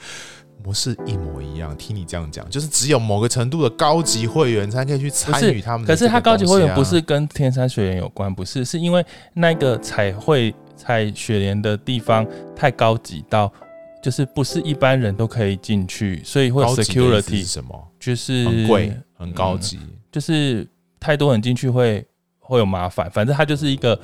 [0.63, 1.75] 模式一模一样。
[1.75, 5.85] 听你这样讲，就是只有某个程度的高级会员才可以去参与他们。
[5.85, 13.51] 可是他高级会员不是跟天山雪莲有关，不是，是因为那个彩绘采雪莲的地方太高级到，
[14.01, 17.87] 就是不是一般人都可以进去，所以会 security 是什么？
[17.99, 20.65] 就是很贵、很高级、嗯，就是
[21.01, 22.05] 太多人进去会。
[22.43, 23.97] 会有麻烦，反正它就是一个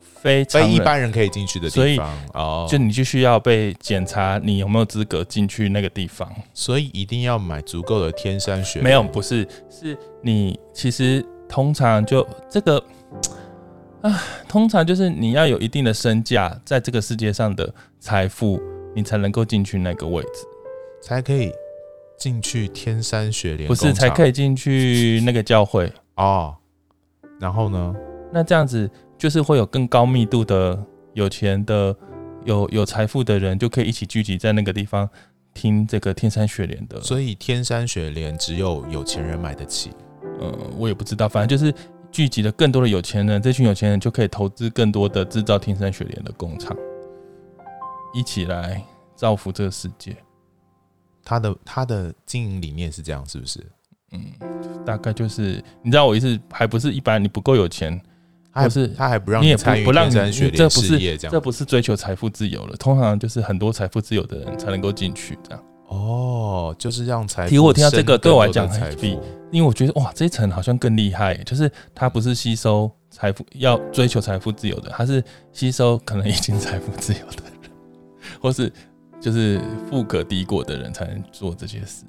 [0.00, 8.84] 非非一般人可以进去的地方，哦，就你就需要被检查，你有没有资格进去那个地方，所以一定要买足够的天山雪莲。
[8.84, 12.82] 没有，不是，是你其实通常就这个
[14.02, 18.60] 啊，通常就是你要有一定的身价，在这个世界上的财富，
[18.94, 20.28] 你才能够进去那个位置，
[21.02, 21.50] 才可以
[22.18, 25.90] 进去天山雪莲，不是才可以进去那个教会。
[26.16, 26.54] 哦。
[27.38, 27.94] 然后呢？
[28.32, 31.96] 那这样子就是会有更高密度的有钱的、
[32.44, 35.08] 有有财富的人，就可以一起聚集在那个地方
[35.54, 37.00] 听这个天山雪莲的。
[37.00, 39.90] 所以天山雪莲只有有钱人买得起。
[40.40, 41.72] 呃，我也不知道，反正就是
[42.10, 46.76] 聚集了更多的有钱人，这群有钱人就可以投资更多的制造天山雪莲的工厂，
[48.12, 48.82] 一起来
[49.14, 50.16] 造福这个世界。
[51.24, 53.64] 他的他的经营理念是这样，是不是？
[54.12, 54.20] 嗯，
[54.84, 58.00] 大概就是你知道，我意思还不是一般，你不够有钱，
[58.50, 62.76] 还是他还不让你参与天山雪莲事业，这样，这不是追求财富自由了。
[62.76, 65.62] 通常就是很多财富自由的人才能够进去这样。
[65.88, 67.48] 哦，就是让财富。
[67.48, 69.18] 其实我听到这个对我来讲还比，
[69.52, 77.70] 因为我觉得哇，这一层好像更厉害，就是他不是吸收财富，要追求财富自由的，他是吸收可能已经财富自由的人，
[78.40, 78.72] 或是
[79.20, 82.04] 就是富可敌国的人才能做这些事。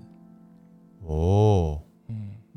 [1.05, 1.79] 哦。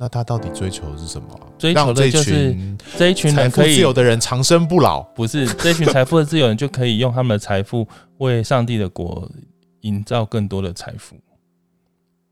[0.03, 1.29] 那他到底追求的是什么？
[1.59, 2.57] 追求的就是
[2.97, 7.87] 这一群人可以自由的人长生不老，不是这群财富的自由人就可以用他们的财富
[8.17, 9.31] 为上帝的国
[9.83, 11.17] 营造更多的财富。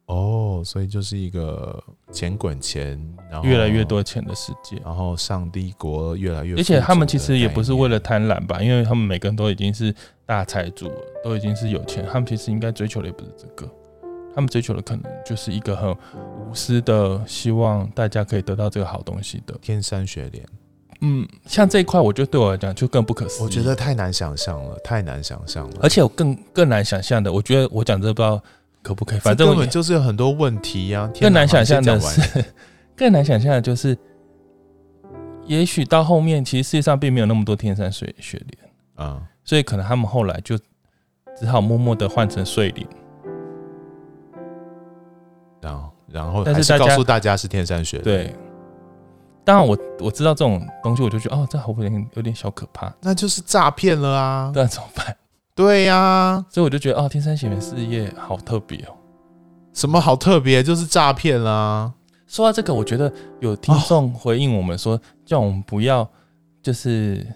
[0.07, 1.79] 哦，所以就是一个
[2.11, 2.99] 钱滚钱，
[3.31, 13.71] 然后越来越多钱的世界，然后上帝国越来越，而且他们其实也不是为了贪婪吧，因为他们每个人都已经是大财主了，都已经是有钱，他们其实应该追求的也不是这个。
[14.39, 20.45] 他们追求的可能就是一个很无私的，希望大家可以得到这个好东西的天山雪莲。
[21.01, 23.45] 嗯，像这一块，我觉得对我来讲就更不可思议。
[23.45, 25.79] 我觉得太难想象了，太难想象了。
[25.83, 28.41] 而且我更更难想象的，我觉得我讲这不知道
[28.81, 31.11] 可不可以，反正根本就是有很多问题呀、啊。
[31.21, 32.45] 更难想象的是，
[32.95, 33.99] 更难想象的就是，
[35.47, 38.71] 也许到后面，其实世界上并没有那么多天山雪雪莲
[39.09, 40.57] 啊，所以可能他们后来就
[41.37, 42.87] 只好默默的换成睡莲。
[46.11, 48.05] 然后，然后还是告诉大家是天山雪莲。
[48.05, 48.35] 对，
[49.45, 54.53] 当然我我知道这种东西，我就觉得哦，这好有点有点小可怕，那就是诈骗了啊！
[54.55, 55.17] 那怎么办？
[55.55, 58.95] 对呀、啊，所以我就觉得哦，天山雪莲事业好特别哦。
[59.75, 60.63] 什么好特别？
[60.63, 61.93] 就是诈骗啦！
[62.27, 66.09] 说到这个，我觉得有听众回应我们说，叫我们不要
[66.63, 67.27] 就是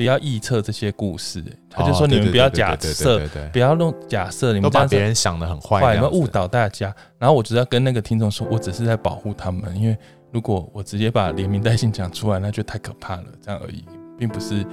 [0.00, 3.20] 不不要臆测这些故事，他就说你们不要假设，
[3.52, 6.94] 不要弄假设，你们把别人想的很坏，你们误导大家。
[7.18, 9.94] 然后我只要跟那个听众说，我只是在保护他们，因为
[10.32, 13.24] 如果我直接把连名带姓讲出来，那就太可怕了。
[13.44, 13.84] 这样而已，
[14.18, 14.64] 并不是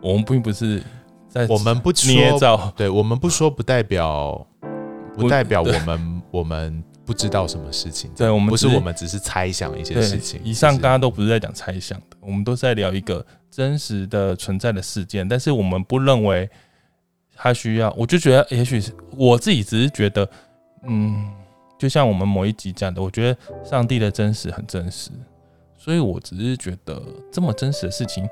[0.00, 0.80] 我们并不是
[1.28, 4.46] 在我们不捏造，对我们不说不代表
[5.16, 6.84] 不代表我们我们。
[7.06, 10.40] 不知道什么事情，对我们不是我们只是猜想一些事情。
[10.42, 15.26] 以上刚刚都不是在讲猜想的，我们都是在聊一个真实的存在的事件。
[15.26, 16.50] 但是我们不认为
[17.36, 20.28] 他需要，我就觉得也许是我自己只是觉得，
[20.88, 21.30] 嗯，
[21.78, 25.10] 就像我们某一集讲的，我觉得上帝的真实很真实，
[25.76, 27.00] 所以我只是觉得
[27.30, 28.28] 这么真实的事情，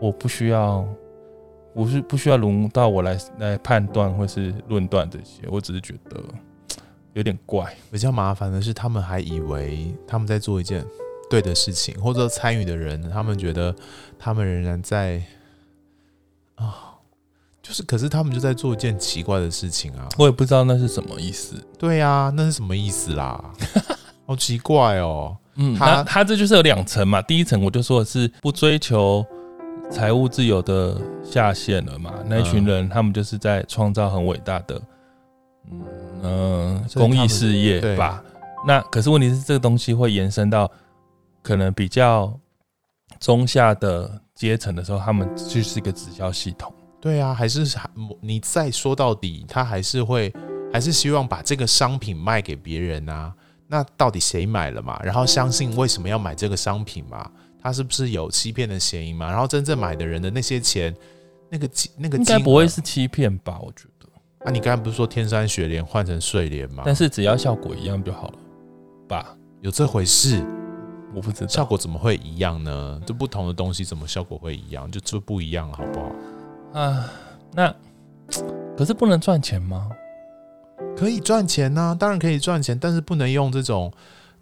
[0.00, 0.86] 我不需要，
[1.74, 6.22] 我是不需要轮到我来来判断或是论断这些，我只是觉得。
[7.14, 10.84] 有点怪，比较麻烦的是，他们还以为他们在做一件
[11.28, 13.74] 对的事情，或者参与的人，他们觉得
[14.18, 15.22] 他们仍然在
[16.54, 16.94] 啊，
[17.62, 20.08] 就是，可是他们就在做一件奇怪的事情啊！
[20.18, 21.56] 我也不知道那是什么意思。
[21.78, 23.52] 对呀，那是什么意思啦？
[24.26, 25.36] 好奇怪哦。
[25.56, 27.20] 嗯，他他这就是有两层嘛。
[27.20, 29.22] 第一层我就说的是不追求
[29.90, 34.80] 财务自由的下限了嘛，那一群人他们就是在创造很伟大的。
[35.72, 38.22] 嗯嗯，公益事业吧。
[38.66, 40.70] 那可是问题是，这个东西会延伸到
[41.42, 42.32] 可能比较
[43.18, 46.72] 中下的阶层的时候，他们就是一个直销系统。
[47.00, 47.66] 对啊，还是
[48.20, 50.32] 你再说到底，他还是会
[50.72, 53.34] 还是希望把这个商品卖给别人啊。
[53.66, 55.00] 那到底谁买了嘛？
[55.02, 57.28] 然后相信为什么要买这个商品嘛？
[57.60, 59.30] 他是不是有欺骗的嫌疑嘛？
[59.30, 60.94] 然后真正买的人的那些钱，
[61.48, 63.58] 那个那个应该不会是欺骗吧？
[63.60, 63.91] 我觉得。
[64.44, 66.82] 那、啊、你刚才不是说天山雪莲换成睡莲吗？
[66.84, 68.38] 但是只要效果一样就好了
[69.08, 69.36] 吧？
[69.60, 70.44] 有这回事？
[71.14, 73.00] 我不知道效果怎么会一样呢？
[73.06, 74.90] 就不同的东西怎么效果会一样？
[74.90, 76.80] 就就不一样了，好不好？
[76.80, 77.10] 啊，
[77.52, 77.72] 那
[78.76, 79.88] 可是不能赚钱吗？
[80.96, 83.92] 可以赚钱呢、啊，当然可以赚钱，但是不能用这种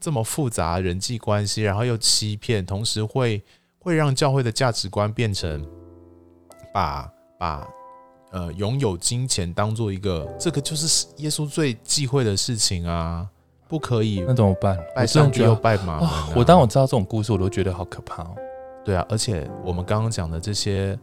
[0.01, 3.45] 这么复杂人际关系，然后又欺骗，同时会
[3.79, 5.63] 会让教会的价值观变成
[6.73, 7.07] 把
[7.39, 7.69] 把。
[8.33, 13.29] 呃，拥有金钱当做一个，这个就是耶稣最忌讳的事情啊！
[13.67, 14.79] 不可以，那怎么办？
[14.95, 16.33] 拜上帝又拜马、啊哦。
[16.37, 18.37] 我当我知道这种故事，我都觉得好可怕哦。
[18.85, 20.97] 对啊，而且我们刚刚讲的这些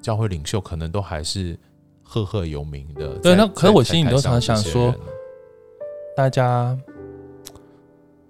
[0.00, 1.58] 教会领袖，可能都还是
[2.04, 3.14] 赫赫有名的。
[3.18, 4.94] 对，那可是我心里都常想说，
[6.16, 6.78] 大家，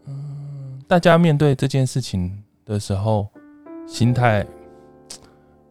[0.07, 3.29] 嗯，大家面对这件事情的时候，
[3.87, 4.47] 心态，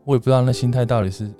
[0.03, 1.31] 我也不知道那心态到底是。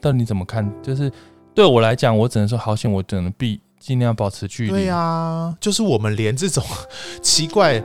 [0.00, 0.70] 那你怎么看？
[0.82, 1.10] 就是
[1.54, 4.70] 对我来讲，我只能说好险，我只能避，尽量保持距离。
[4.70, 6.62] 对呀、啊，就是我们连这种
[7.22, 7.82] 奇怪，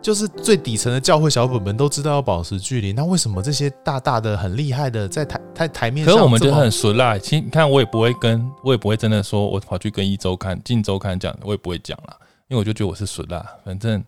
[0.00, 6.14] 就是最底层的教会小本本都知道要保持距离，那为什么这些大大的很厉害的在台台台面上？
[6.14, 7.18] 可是我们就很熟啦。
[7.18, 13.44] 其实你看，我也不会跟，我也不会真的说，我跑去跟一周刊、近周刊讲，我也不会讲啦，因为我就觉得我是熟啦。
[13.64, 14.02] 反正、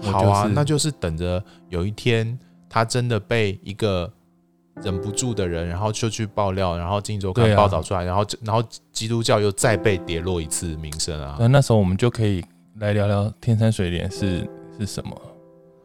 [0.00, 2.38] 就是、好啊，那就是等着有一天
[2.68, 4.10] 他真的被一个。
[4.82, 8.62] 忍不住的人，然后就去爆料，然后镜周刊报道出来，啊、然后然后
[8.92, 11.36] 基督教又再被跌落一次名声啊！
[11.38, 12.44] 那那时候我们就可以
[12.80, 14.48] 来聊聊天山水莲是
[14.78, 15.20] 是什么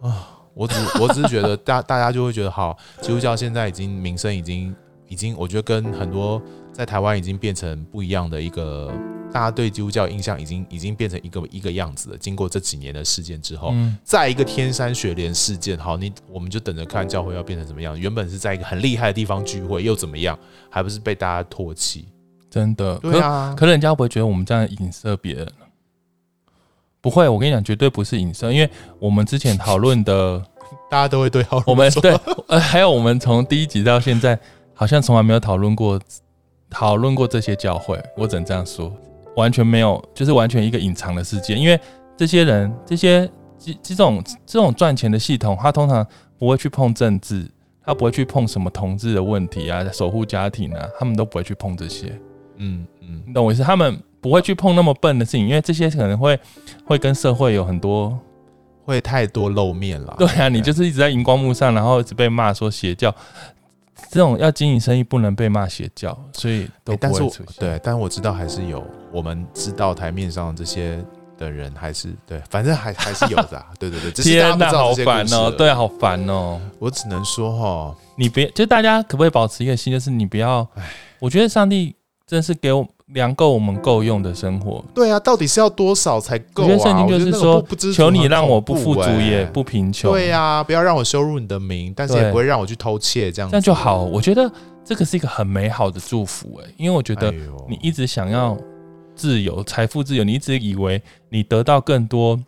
[0.01, 0.27] 啊？
[0.53, 4.75] 我只我只是觉得 大大家就会觉得好，基督教现在已经名声已经
[5.07, 6.41] 已经，我觉得跟很多
[6.73, 8.91] 在台湾已经变成不一样的一个。
[9.31, 12.17] 大家对基督教印象已经已经变成一个一个样子了。
[12.17, 17.99] 经过这几年的事件之后，嗯、再一个天山雪莲事件，好，你我们就等着看教会要变成什么样。
[17.99, 20.37] 原本是在一个很厉害的地方聚会，又怎么样？
[20.69, 22.07] 还不是被大家唾弃？
[22.49, 23.53] 真的，对啊。
[23.55, 25.47] 可是人家会不会觉得我们这样影射别人？
[27.01, 28.69] 不会，我跟你讲，绝对不是影射，因为
[28.99, 30.43] 我们之前讨论的，
[30.89, 32.11] 大家都会对号我们 对，
[32.47, 34.37] 呃，还有我们从第一集到现在，
[34.73, 36.01] 好像从来没有讨论过
[36.69, 38.01] 讨论过这些教会。
[38.17, 38.91] 我只能这样说。
[39.35, 41.55] 完全没有，就是完全一个隐藏的世界。
[41.55, 41.79] 因为
[42.17, 46.05] 这些人，这些这这种这种赚钱的系统，他通常
[46.37, 47.49] 不会去碰政治，
[47.85, 52.07] 他不会去碰什么同志的问题啊，守护家庭啊，他们都不会去碰这些。
[52.57, 53.63] 嗯嗯，你懂我意思？
[53.63, 56.37] 他们不会去碰那么笨的事情，因为这些可能会
[56.85, 58.19] 会跟社会有很多
[58.83, 60.13] 会太多露面了。
[60.17, 63.15] 对啊，你就是一直在荧光幕上，然后一直被骂说邪教。
[64.11, 67.45] 这种要经营生意不能被骂邪教，所以都不会出现。
[67.59, 71.03] 对，但我知道还是有，我们知道台面上这些
[71.37, 73.67] 的人还是对，反正还 还是有的、啊。
[73.79, 75.51] 对对对，天哪，好烦哦！
[75.51, 76.59] 对，好烦哦！
[76.79, 80.67] 我只能说哈，你别就大家可不可以保持一个心，就是你不要。
[81.19, 81.95] 我觉得上帝
[82.25, 84.83] 真是给我量够我们够用的生活。
[84.93, 86.65] 对啊，到底是要多少才够啊？
[86.65, 90.11] 我觉得圣经就是说，求你让我不富足也不贫穷。
[90.11, 94.03] 对啊，不要让我羞辱你的名，但是也不会让我去偷窃，这样这样就好。
[94.03, 94.51] 我觉得
[94.83, 97.31] 这个是一个很美好的祝福哎，因为我觉得
[97.67, 98.57] 你一直想要
[99.15, 102.39] 自由、财富自由，你一直以为你得到更多。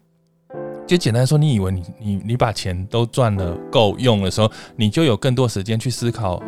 [0.88, 6.42] 就简单说，你以为你你你把钱都赚了够用的时候，你就有更多时间去思考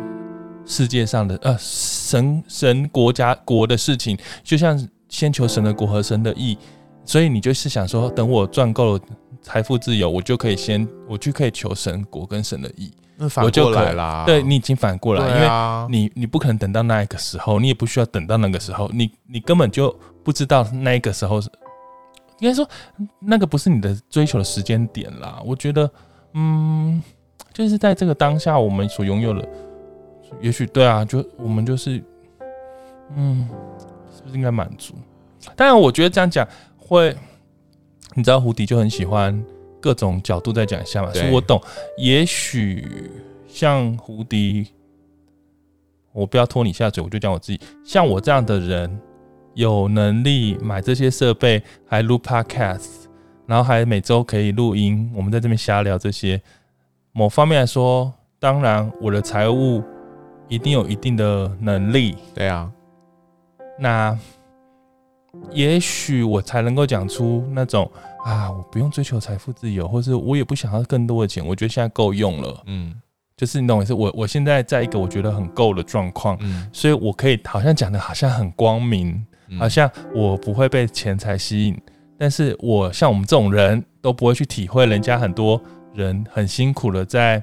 [0.66, 6.56] 世界上的呃神神国家国的事情，就像先求神的国和神的义，
[7.04, 9.00] 所以你就是想说，等我赚够了
[9.42, 21.50] 财富自由，我就可以先我就可以求神国跟神的义，那反过来啦，对你已经反过来，啊、因为你你不可能等到那一个时候，你也不需要等到那个时候，你你根本就不知道那一个时候是。
[22.40, 22.68] 应该说，
[23.20, 25.40] 那个不是你的追求的时间点啦。
[25.46, 25.88] 我觉得，
[26.32, 27.00] 嗯，
[27.52, 29.48] 就是在这个当下，我们所拥有的，
[30.40, 32.02] 也许对啊，就我们就是，
[33.16, 33.48] 嗯，
[34.14, 34.94] 是不是应该满足？
[35.56, 36.46] 当然，我觉得这样讲
[36.76, 37.16] 会，
[38.14, 39.44] 你知道，胡迪就很喜欢
[39.80, 41.12] 各种角度再讲一下嘛。
[41.12, 41.60] 所以我懂，
[41.98, 43.10] 也许
[43.46, 44.68] 像胡迪，
[46.12, 49.00] 我不要拖你下水，我就讲我自己，像我这样的人。
[49.56, 53.04] 有能力买这些设备，还录 podcast，
[53.46, 56.42] 然后还每周可以录音，我们在这边瞎聊这些。
[57.12, 59.80] 某方面来说，当然我的财务
[60.54, 62.16] 一定有一定的能力。
[62.34, 62.70] 对啊，
[63.78, 64.16] 那
[65.50, 67.90] 也许我才能够讲出那种
[68.24, 72.62] 啊，我不用追求财富自由，或是我也不想要更多的钱，我觉得现在够用了。
[72.66, 72.94] 嗯，
[73.36, 79.24] 就是你懂我意思，我我现在在一个我觉得很够的状况，嗯，所以我可以好像讲的好像很光明。
[79.58, 81.78] 好像我不会被钱财吸引，
[82.18, 85.60] 但是我像我们这种人都不会去体会人家很多
[85.92, 87.40] 人很辛苦的在，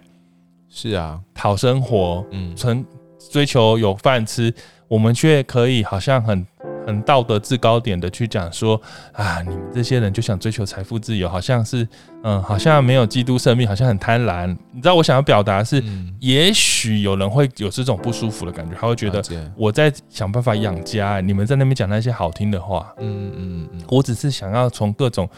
[0.67, 2.83] 是啊，讨生活，嗯，成
[3.29, 4.53] 追求有饭吃，
[4.87, 6.45] 我们却可以好像很。
[6.83, 8.81] 很道德制高点的去讲说
[9.13, 11.87] 啊，你们这些人就想追求财富自由，好像是
[12.23, 14.47] 嗯，好像没有基督生命，好像很贪婪。
[14.71, 19.23] 你知道我想要表达的是，嗯、也许有人会有这种不舒服的感觉，他会觉得
[19.55, 25.29] 我在想办法养家，你们在那边讲那些好听的话，嗯嗯嗯，我只是想要从各种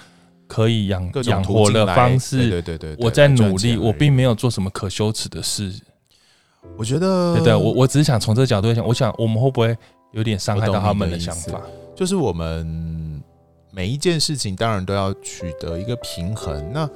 [0.48, 5.74] 可以养养活的方式，对对对，我在努力，我并没有做什么可羞耻的事。
[6.78, 9.78] 我觉得，对对，我我只是想从这个角度想，我想我们会不会？
[10.14, 11.60] 有点伤害到他们的想法，
[11.96, 13.20] 就是我们
[13.72, 16.72] 每一件事情当然都要取得一个平衡。
[16.72, 16.88] 那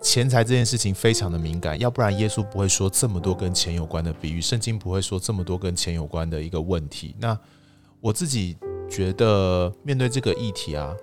[0.00, 7.14] 钱财这件事情非常的敏感，要不然耶稣不会说这么多跟钱有关的比喻，圣经不会说这么多跟钱有关的一个问题。
[7.18, 7.38] 那
[8.00, 8.56] 我自己
[8.90, 10.94] 觉得面对这个议题啊，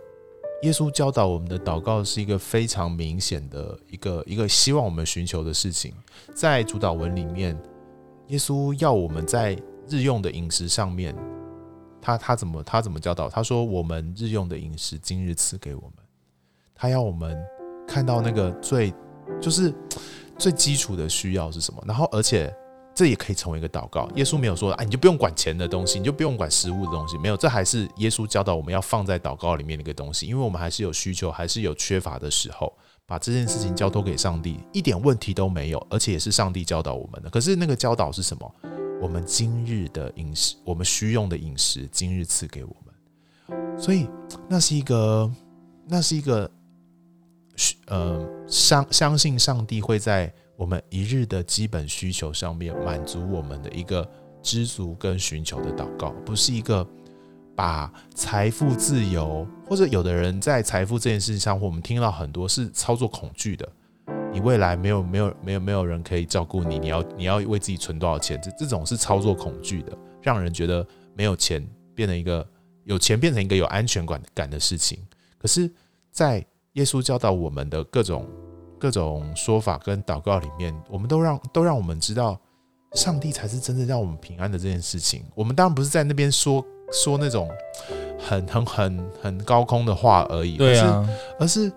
[0.63, 5.93] 耶稣教导我们的祷告是一个非常明显的一个一个希望我们寻求的事情。
[6.33, 7.55] 在主导文里面，
[8.31, 9.57] 耶稣要我们在
[9.89, 11.13] 日用的饮食上面。
[12.01, 13.29] 他他怎么他怎么教导？
[13.29, 15.91] 他说：“我们日用的饮食，今日赐给我们。”
[16.73, 17.37] 他要我们
[17.87, 18.91] 看到那个最
[19.39, 19.71] 就是
[20.35, 21.83] 最基础的需要是什么。
[21.85, 22.51] 然后，而且
[22.95, 24.09] 这也可以成为一个祷告。
[24.15, 30.25] 耶稣没有说：“哎，你就不用管钱的东西，你就不用管食物的东西。”没有，这还是耶稣教导我们要放在祷告里面的一个东西。
[30.25, 32.73] 因为我们还是有需求，还是有缺乏的时候，
[33.11, 35.87] 把这件事情交托给上帝，一点问题都没有。
[35.89, 37.29] 而且也是上帝教导我们的。
[37.29, 38.55] 可是那个教导是什么？
[39.01, 43.77] 我们今日的饮食，我们需用的饮食，今日赐给我们。
[43.77, 44.07] 所以，
[44.47, 45.29] 那是一个，
[45.85, 46.49] 那是一个，
[47.87, 54.09] 呃，相相信上帝会在我们一日的基本需求上面满足我们的一个
[54.41, 56.87] 知足跟寻求的祷告，不是一个
[57.61, 63.69] 把财富自由，或者有的人在财富这件事情上，我们听到很多是操作恐惧的。
[64.33, 68.41] 你未来没有没有没有没有人可以照顾你，你要你要为自己存多少钱？
[68.41, 70.83] 这这种是操作恐惧的，让人觉得
[71.13, 72.43] 没有钱变成一个
[72.83, 74.97] 有钱变成一个有安全感感的事情。
[75.37, 75.71] 可是，
[76.11, 76.43] 在
[76.73, 78.27] 耶稣教导我们的各种
[78.79, 82.41] 各种说法跟祷告里面，我们都让都让我们知道，
[82.93, 85.23] 上帝才是真正让我们平安的这件事情。
[85.35, 87.49] 我们当然不是在那边说说那种
[88.19, 91.07] 很很很很高空的话而已，对啊，
[91.39, 91.73] 而是，而是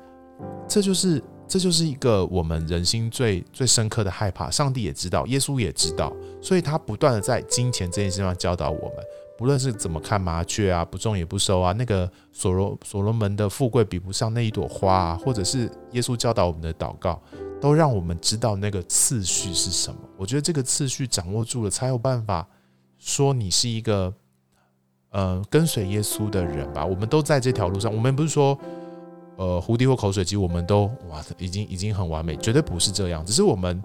[0.69, 1.23] 这就是。
[1.47, 4.51] 这就是一个我们人心最最深刻的害怕。
[4.51, 6.11] 上帝也知道，耶稣也知道，
[6.41, 8.97] 所以他不断的在金钱这件事上教导我们。
[9.37, 17.21] 不论是怎么看麻雀啊，不种也不收啊，那个所罗所罗门的富贵比不上那一朵花啊，或者是耶稣教导我们的祷告，
[17.61, 20.01] 都让我们知道那个次序是什么。
[20.17, 22.49] 我觉得这个次序掌握住了，才有办法
[22.99, 24.13] 说你是一个
[25.15, 26.85] 呃跟随耶稣的人吧。
[26.85, 28.59] 我们都在这条路上，我们不是说。
[29.37, 33.27] 呃，胡迪或口水鸡，我们都哇，已经已经很完美，绝对不是这样。
[33.27, 33.83] 只是我们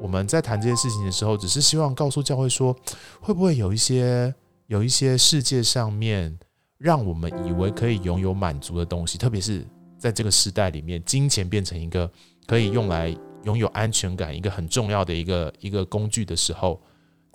[0.00, 2.74] 我们在谈这些事情的时候，只是希望告诉教会说，
[3.20, 4.34] 会不会有一些
[4.68, 6.34] 有一些世界上面
[6.78, 9.66] 让我们以为可以拥有满足的东西，特别是
[9.98, 12.10] 在这个时代里面，金钱变成一个
[12.46, 13.14] 可以用来
[13.44, 16.80] 拥有安全感一个很重要的一个一个工具的时候，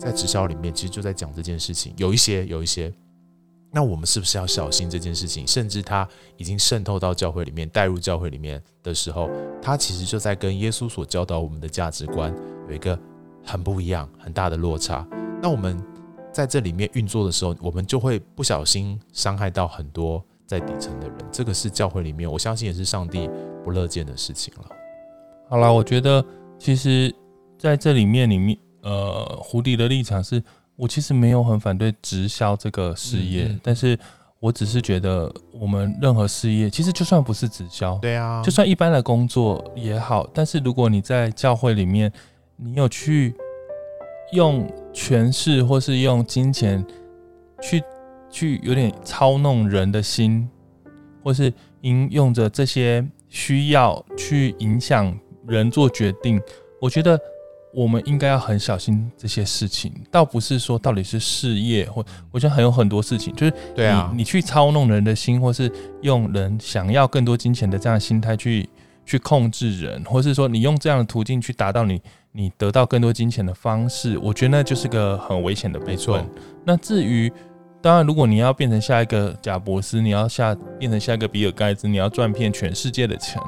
[0.00, 1.94] 在直销里面其实就在讲这件事情。
[1.96, 2.92] 有一些，有一些，
[3.72, 5.46] 那我们是不是要小心这件事情？
[5.46, 6.06] 甚至它
[6.36, 9.30] 已经渗透到教会里面，带入教会里面的时候，
[9.62, 12.34] 它其实就在跟耶稣所教导我们的价值观
[12.68, 12.98] 有一个
[13.42, 15.06] 很不一样、很大的落差。
[15.42, 15.82] 那我们。
[16.34, 21.18] 在这里面运作的时候，我们就会不小心伤害到很多在底层的人。
[21.30, 23.28] 这个是教会里面，我相信也是上帝
[23.62, 24.64] 不乐见的事情了。
[25.46, 26.24] 好了，我觉得
[26.58, 27.14] 其实
[27.58, 30.42] 在这里面里面，呃，胡迪的立场是
[30.82, 33.96] 我其实没有很反对直销这个事业，嗯嗯，但是
[34.40, 42.12] 我只是觉得我们任何事业，其实就算不是直销，对啊，就算一般的工作也好，但是如果你在教会里面，
[42.56, 43.32] 你有去。
[44.32, 46.82] 用权势或是用金钱
[47.60, 47.84] 去
[48.30, 50.48] 去有点操弄人的心，
[51.22, 51.52] 或是
[51.82, 55.14] 应用着这些需要去影响
[55.46, 56.40] 人做决定，
[56.80, 57.20] 我觉得
[57.74, 59.92] 我们应该要很小心这些事情。
[60.10, 65.70] 倒不是说到底是事业，或我觉得还有很多事情，就是对啊，你去操弄人的心，或是
[66.02, 68.68] 用人想要更多金钱的这样的心态去
[69.04, 72.00] 去控制人，或是说你用这样的途径去达到你。
[72.34, 75.94] 你得到更多金钱的方式，我觉得那就是个很危险的部分。
[75.94, 76.26] 没错。
[76.64, 77.30] 那至于，
[77.82, 83.38] 当然，如果你要变成下一个贾伯斯，你要下变成下一个比尔盖茨，你要赚遍全世界的钱，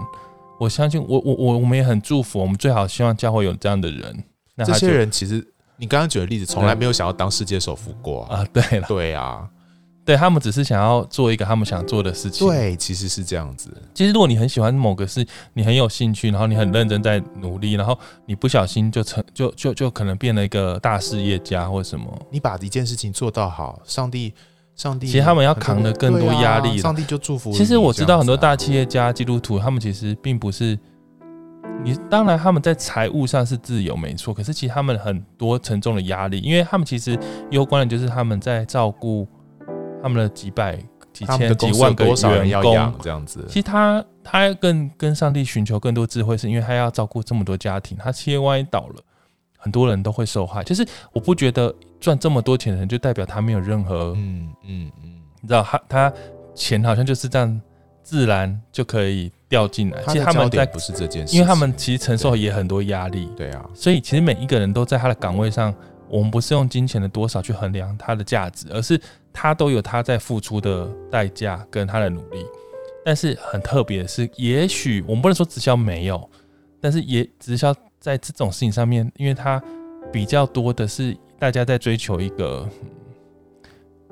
[0.58, 4.24] 我相信我我我我们也很祝福，我们最好希望教会有这样的人。
[4.54, 5.44] 那这些人其实，
[5.76, 8.38] 你刚刚举的例子，从来没有想要当世界首富过啊。
[8.42, 9.48] 啊对了，对啊。
[10.06, 12.46] 对，他们只是想要做一个他们想做的事情。
[12.46, 13.74] 对，其实是这样子。
[13.94, 22.06] 其实如果你很喜欢某个事，你很有兴趣，然后你很认真在努力，然后你不小心就成就就就可能变了一个大事业家或什么。
[22.30, 24.34] 你把一件事情做到好，上帝
[24.74, 27.52] 上帝其实他们要扛的更多压力，上帝就祝福。
[27.52, 30.78] 其实我知道很多大企业家、基督徒，他们其实并不是
[31.82, 37.18] 你，当然他们在财务上是自由没错，可是其实他们很多沉重的压力，因为他们其实
[37.50, 39.26] 攸关的就是他们在照顾。
[40.02, 40.76] 他们的几百、
[41.14, 48.96] 几千、几万个员工这样子，其实他他更跟上帝寻求更多智慧，是因为他要照顾这么多家庭，他企业万一倒了，
[49.56, 50.62] 很多人都会受害。
[50.62, 51.74] 就是我不觉得
[52.04, 56.12] 赚这么多钱的人就代表他没有任何，嗯嗯嗯，你知道他他
[56.54, 57.60] 钱好像就是这样
[58.02, 60.02] 自然就可以掉进来。
[60.08, 63.30] 其实他们在不是这件事，因为他们其实承受也很多压力。
[63.36, 65.74] 对啊，所以其实每一个人都在他的岗位上。
[66.06, 69.00] 我们不是用金钱的多少去衡量他的价值，而是
[69.32, 72.44] 他都有他在付出的代价跟他的努力。
[73.04, 76.30] 但是很特别的是，也许我们不能说直销没有，
[76.78, 79.60] 但是也直销在这种事情上面，因为他
[80.12, 82.68] 比较多的是大家在追求一个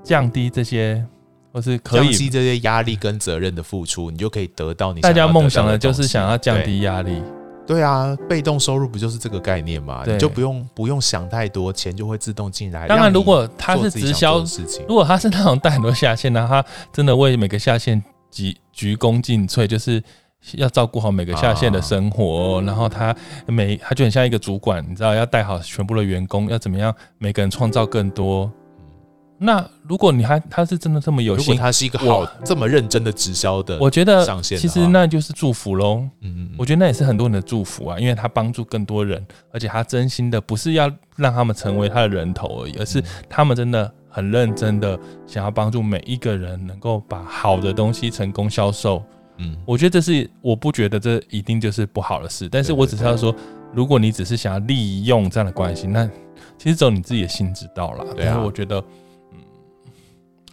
[0.03, 1.05] 降低这些，
[1.53, 7.23] 或是可以降低这些压力跟责任的付出，你就可以得到你大家梦想的就是想要降低压力。
[7.65, 10.03] 对啊，被动收入不就是这个概念嘛？
[10.05, 12.89] 你就不用不用想太多，钱就会自动进来。
[12.89, 14.45] 当然，如果他是直销，
[14.89, 16.63] 如果他是那种带很多下线的，他
[16.93, 18.03] 真的为每个下线
[18.33, 20.03] 鞠鞠躬尽瘁，就是
[20.55, 22.59] 要照顾好每个下线的生活。
[22.59, 23.15] 啊、然后他
[23.47, 28.51] 每他就很像一个主管，你知道要带好全部的员工，要怎么样每个人创造更多。
[29.45, 36.09] 那如果你还他是真的这么有心，如果他是一个好这么认真的直销的，我觉得其实那就是祝福喽。
[36.21, 49.03] 嗯嗯，我觉得那也是很多人的祝福啊，因为他帮助更多人，而且他真心的不是要让他们成为他的人头而已，而是他们真的很认真的想要帮助每一个人能够把好的东西成功销售。
[49.43, 53.35] 嗯，我觉得这是我不觉得这一定就是不好的事，但是我只是要说，
[53.73, 56.09] 如果你只是想要利用这样的关系，那
[56.59, 58.15] 其实只有你自己的心知道了。
[58.15, 58.79] 对啊，我觉得。
[58.79, 58.87] 嗯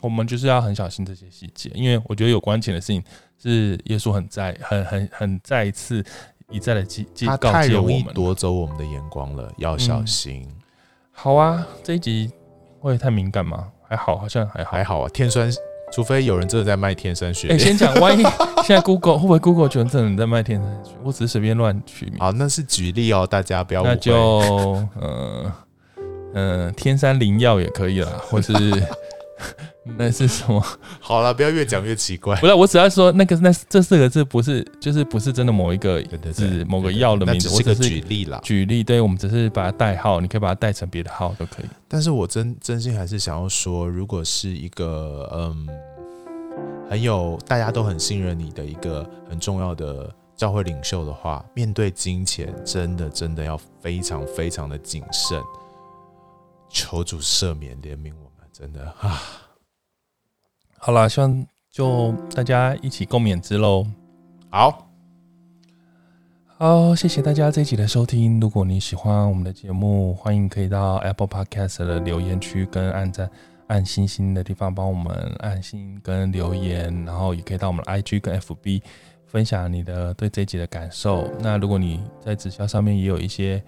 [0.01, 3.03] 我们就是要很小心这些细节，因为我觉得有关钱的事情
[3.37, 6.01] 是耶稣很在很很很再一次
[6.49, 10.43] 一再的记记告诫我们，夺走我们的眼光了，要小心。
[10.47, 10.55] 嗯、
[11.11, 12.31] 好啊，这一集
[12.79, 13.67] 会太敏感吗？
[13.89, 15.09] 还好，好像还好还好啊。
[15.09, 15.51] 天酸，
[15.91, 17.49] 除非有人真的在卖天山雪。
[17.49, 18.23] 哎、欸，先讲，万一
[18.63, 20.91] 现在 Google 会不会 Google 觉得真的在卖天山雪？
[21.03, 22.19] 我只是随便乱取名。
[22.19, 23.89] 好，那是举例哦，大家不要误会。
[23.89, 25.51] 那就嗯嗯、
[26.33, 28.53] 呃呃，天山灵药也可以啦，或是。
[29.97, 30.63] 那是什么？
[30.99, 32.35] 好了，不要越讲越奇怪。
[32.37, 37.49] 不是，我只要说那个那这四个字不是，就是不是真的某一个字，某个药的名字。
[37.49, 38.83] 我只是举例啦，举例。
[38.83, 41.65] 对，我们只是把它代号，你可以把它代成别的号都可以。
[41.87, 45.67] 但是我真真心还是想要说，如果是一个嗯，
[46.89, 55.41] 很有大家都很信任你的一个很重要的教会领袖的话，面对金钱，真的真的要非常非常的谨慎。
[56.69, 59.19] 求主赦免怜悯我们，真的啊。
[60.81, 63.85] 好啦，希望就大家一起共勉之喽。
[64.49, 64.87] 好。
[66.57, 68.39] 好，谢谢大家这一集的收听。
[68.39, 73.29] 如果你喜欢我们的节目，欢迎可以到 Apple Podcast 的留言区跟按赞、
[73.67, 78.81] 按星星的地方帮我们按星跟留言，然后也可以到我们的 IG 跟 FB。
[79.27, 81.29] 分享你的对这一集的感受。
[81.39, 83.61] 那如果你在直销上面也有一些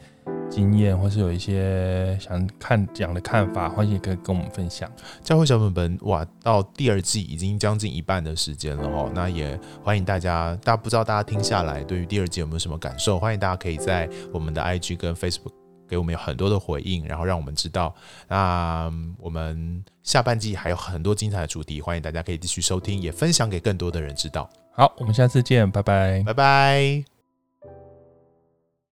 [0.49, 4.91] 经验，或是有一些想看讲的看法，欢迎可以跟我们分享。
[5.23, 9.09] 教会小本本哇，到第二季已经将近一半的时间了哦。
[9.15, 13.17] 那也欢迎大家，大家不知道大家听下来对于第二季有没有什么感受？
[13.17, 15.53] 欢迎大家可以在我们的 IG 跟 Facebook
[15.87, 17.93] 给我们有很多的回应，然后让我们知道。
[18.27, 24.49] 那我们下半季还有很多精彩的主题，欢迎大家可以继续收听，也分享给更多的人知道。
[24.73, 27.10] 好，我们下次见，拜拜，拜拜。